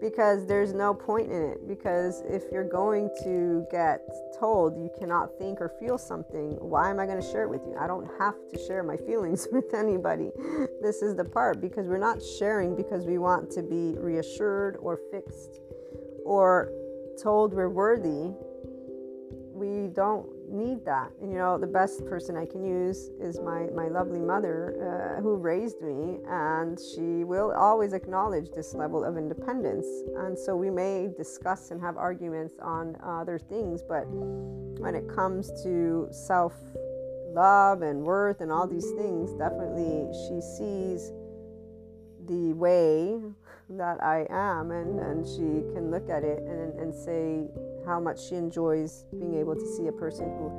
[0.00, 1.68] because there's no point in it.
[1.68, 4.00] Because if you're going to get
[4.38, 7.62] told you cannot think or feel something, why am I going to share it with
[7.66, 7.76] you?
[7.78, 10.30] I don't have to share my feelings with anybody.
[10.82, 14.98] This is the part because we're not sharing because we want to be reassured or
[15.10, 15.60] fixed
[16.24, 16.70] or
[17.22, 18.34] told we're worthy.
[19.54, 21.10] we don't need that.
[21.20, 25.22] And, you know, the best person I can use is my, my lovely mother uh,
[25.22, 29.86] who raised me, and she will always acknowledge this level of independence.
[30.18, 35.50] And so we may discuss and have arguments on other things, but when it comes
[35.62, 36.54] to self
[37.32, 41.12] love and worth and all these things, definitely she sees
[42.26, 43.20] the way
[43.68, 47.48] that I am, and, and she can look at it and, and say
[47.86, 50.50] how much she enjoys being able to see a person who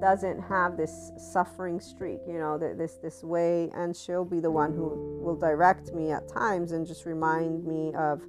[0.00, 4.72] doesn't have this suffering streak, you know, this this way, and she'll be the one
[4.72, 8.22] who will direct me at times and just remind me of,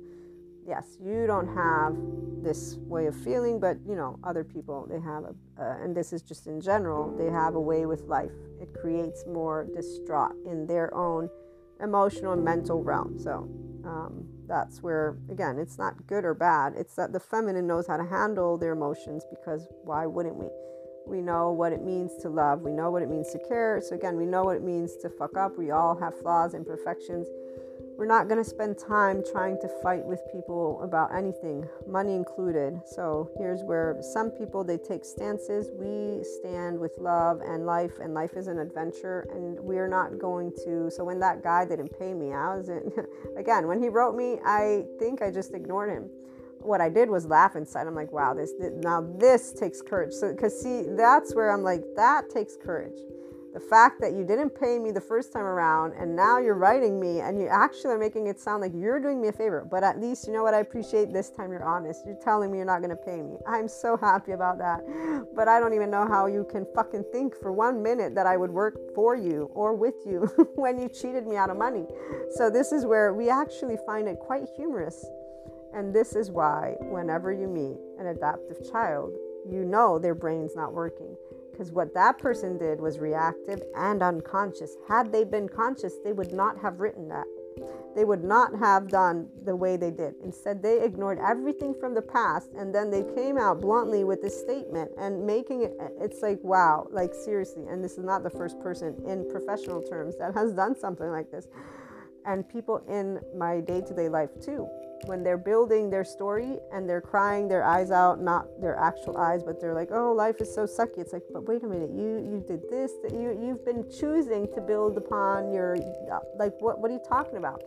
[0.68, 1.96] yes, you don't have
[2.44, 6.12] this way of feeling, but you know, other people they have a, uh, and this
[6.12, 8.32] is just in general, they have a way with life.
[8.62, 11.30] It creates more distraught in their own
[11.82, 13.18] emotional and mental realm.
[13.18, 13.50] So
[13.86, 16.74] um, that's where, again, it's not good or bad.
[16.76, 20.48] It's that the feminine knows how to handle their emotions because why wouldn't we?
[21.08, 22.60] We know what it means to love.
[22.62, 23.82] We know what it means to care.
[23.82, 25.58] So, again, we know what it means to fuck up.
[25.58, 27.28] We all have flaws, imperfections.
[28.02, 32.82] We're not going to spend time trying to fight with people about anything, money included.
[32.84, 35.70] So here's where some people they take stances.
[35.72, 40.52] We stand with love and life, and life is an adventure, and we're not going
[40.66, 40.90] to.
[40.90, 42.92] So when that guy didn't pay me, I was in,
[43.38, 46.10] again when he wrote me, I think I just ignored him
[46.58, 47.86] what I did was laugh inside.
[47.86, 50.14] I'm like, wow, this, this now this takes courage.
[50.14, 52.98] So, because see, that's where I'm like, that takes courage
[53.54, 57.00] the fact that you didn't pay me the first time around and now you're writing
[57.00, 59.84] me and you actually are making it sound like you're doing me a favor but
[59.84, 60.54] at least you know what?
[60.54, 62.06] I appreciate this time you're honest.
[62.06, 63.38] You're telling me you're not going to pay me.
[63.48, 64.82] I'm so happy about that.
[65.36, 68.38] But i don't even know how you can fucking think for one minute that i
[68.38, 71.86] would work for you or with you when you cheated me out of money.
[72.36, 75.06] So this is where we actually find it quite humorous.
[75.74, 79.14] And this is why whenever you meet an adoptive child
[79.50, 81.16] you know their brain's not working
[81.62, 84.78] because what that person did was reactive and unconscious.
[84.88, 87.26] Had they been conscious, they would not have written that.
[87.96, 90.16] They would not have done the way they did.
[90.24, 94.42] Instead, they ignored everything from the past and then they came out bluntly with this
[94.42, 97.68] statement and making it, it's like, wow, like seriously.
[97.70, 101.30] And this is not the first person in professional terms that has done something like
[101.30, 101.48] this.
[102.26, 104.68] And people in my day to day life too
[105.06, 109.44] when they're building their story and they're crying their eyes out, not their actual eyes,
[109.44, 112.18] but they're like, "Oh, life is so sucky." It's like, but wait a minute, you
[112.18, 115.78] you did this, that you you've been choosing to build upon your
[116.12, 117.64] uh, like what what are you talking about?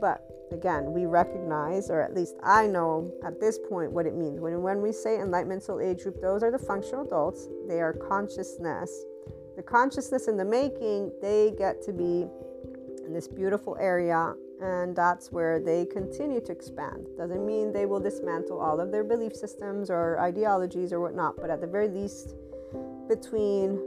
[0.00, 0.22] But
[0.52, 4.40] again, we recognize, or at least I know at this point what it means.
[4.40, 7.48] When when we say enlightenment soul age group, those are the functional adults.
[7.68, 8.90] They are consciousness.
[9.56, 12.26] The consciousness in the making, they get to be
[13.04, 17.06] in this beautiful area and that's where they continue to expand.
[17.16, 21.50] Doesn't mean they will dismantle all of their belief systems or ideologies or whatnot, but
[21.50, 22.34] at the very least,
[23.08, 23.80] between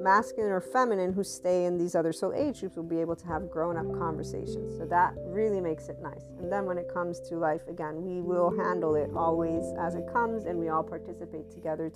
[0.00, 3.26] masculine or feminine who stay in these other soul age groups will be able to
[3.26, 4.76] have grown up conversations.
[4.78, 6.24] So that really makes it nice.
[6.38, 10.10] And then when it comes to life, again, we will handle it always as it
[10.10, 11.92] comes and we all participate together.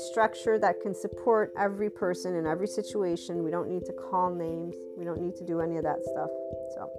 [0.00, 3.44] Structure that can support every person in every situation.
[3.44, 4.74] We don't need to call names.
[4.96, 6.30] We don't need to do any of that stuff.
[6.74, 6.90] So,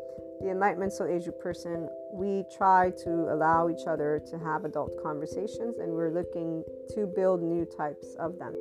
[0.41, 5.77] the Enlightenment Soul Age person, we try to allow each other to have adult conversations,
[5.77, 6.63] and we're looking
[6.95, 8.55] to build new types of them.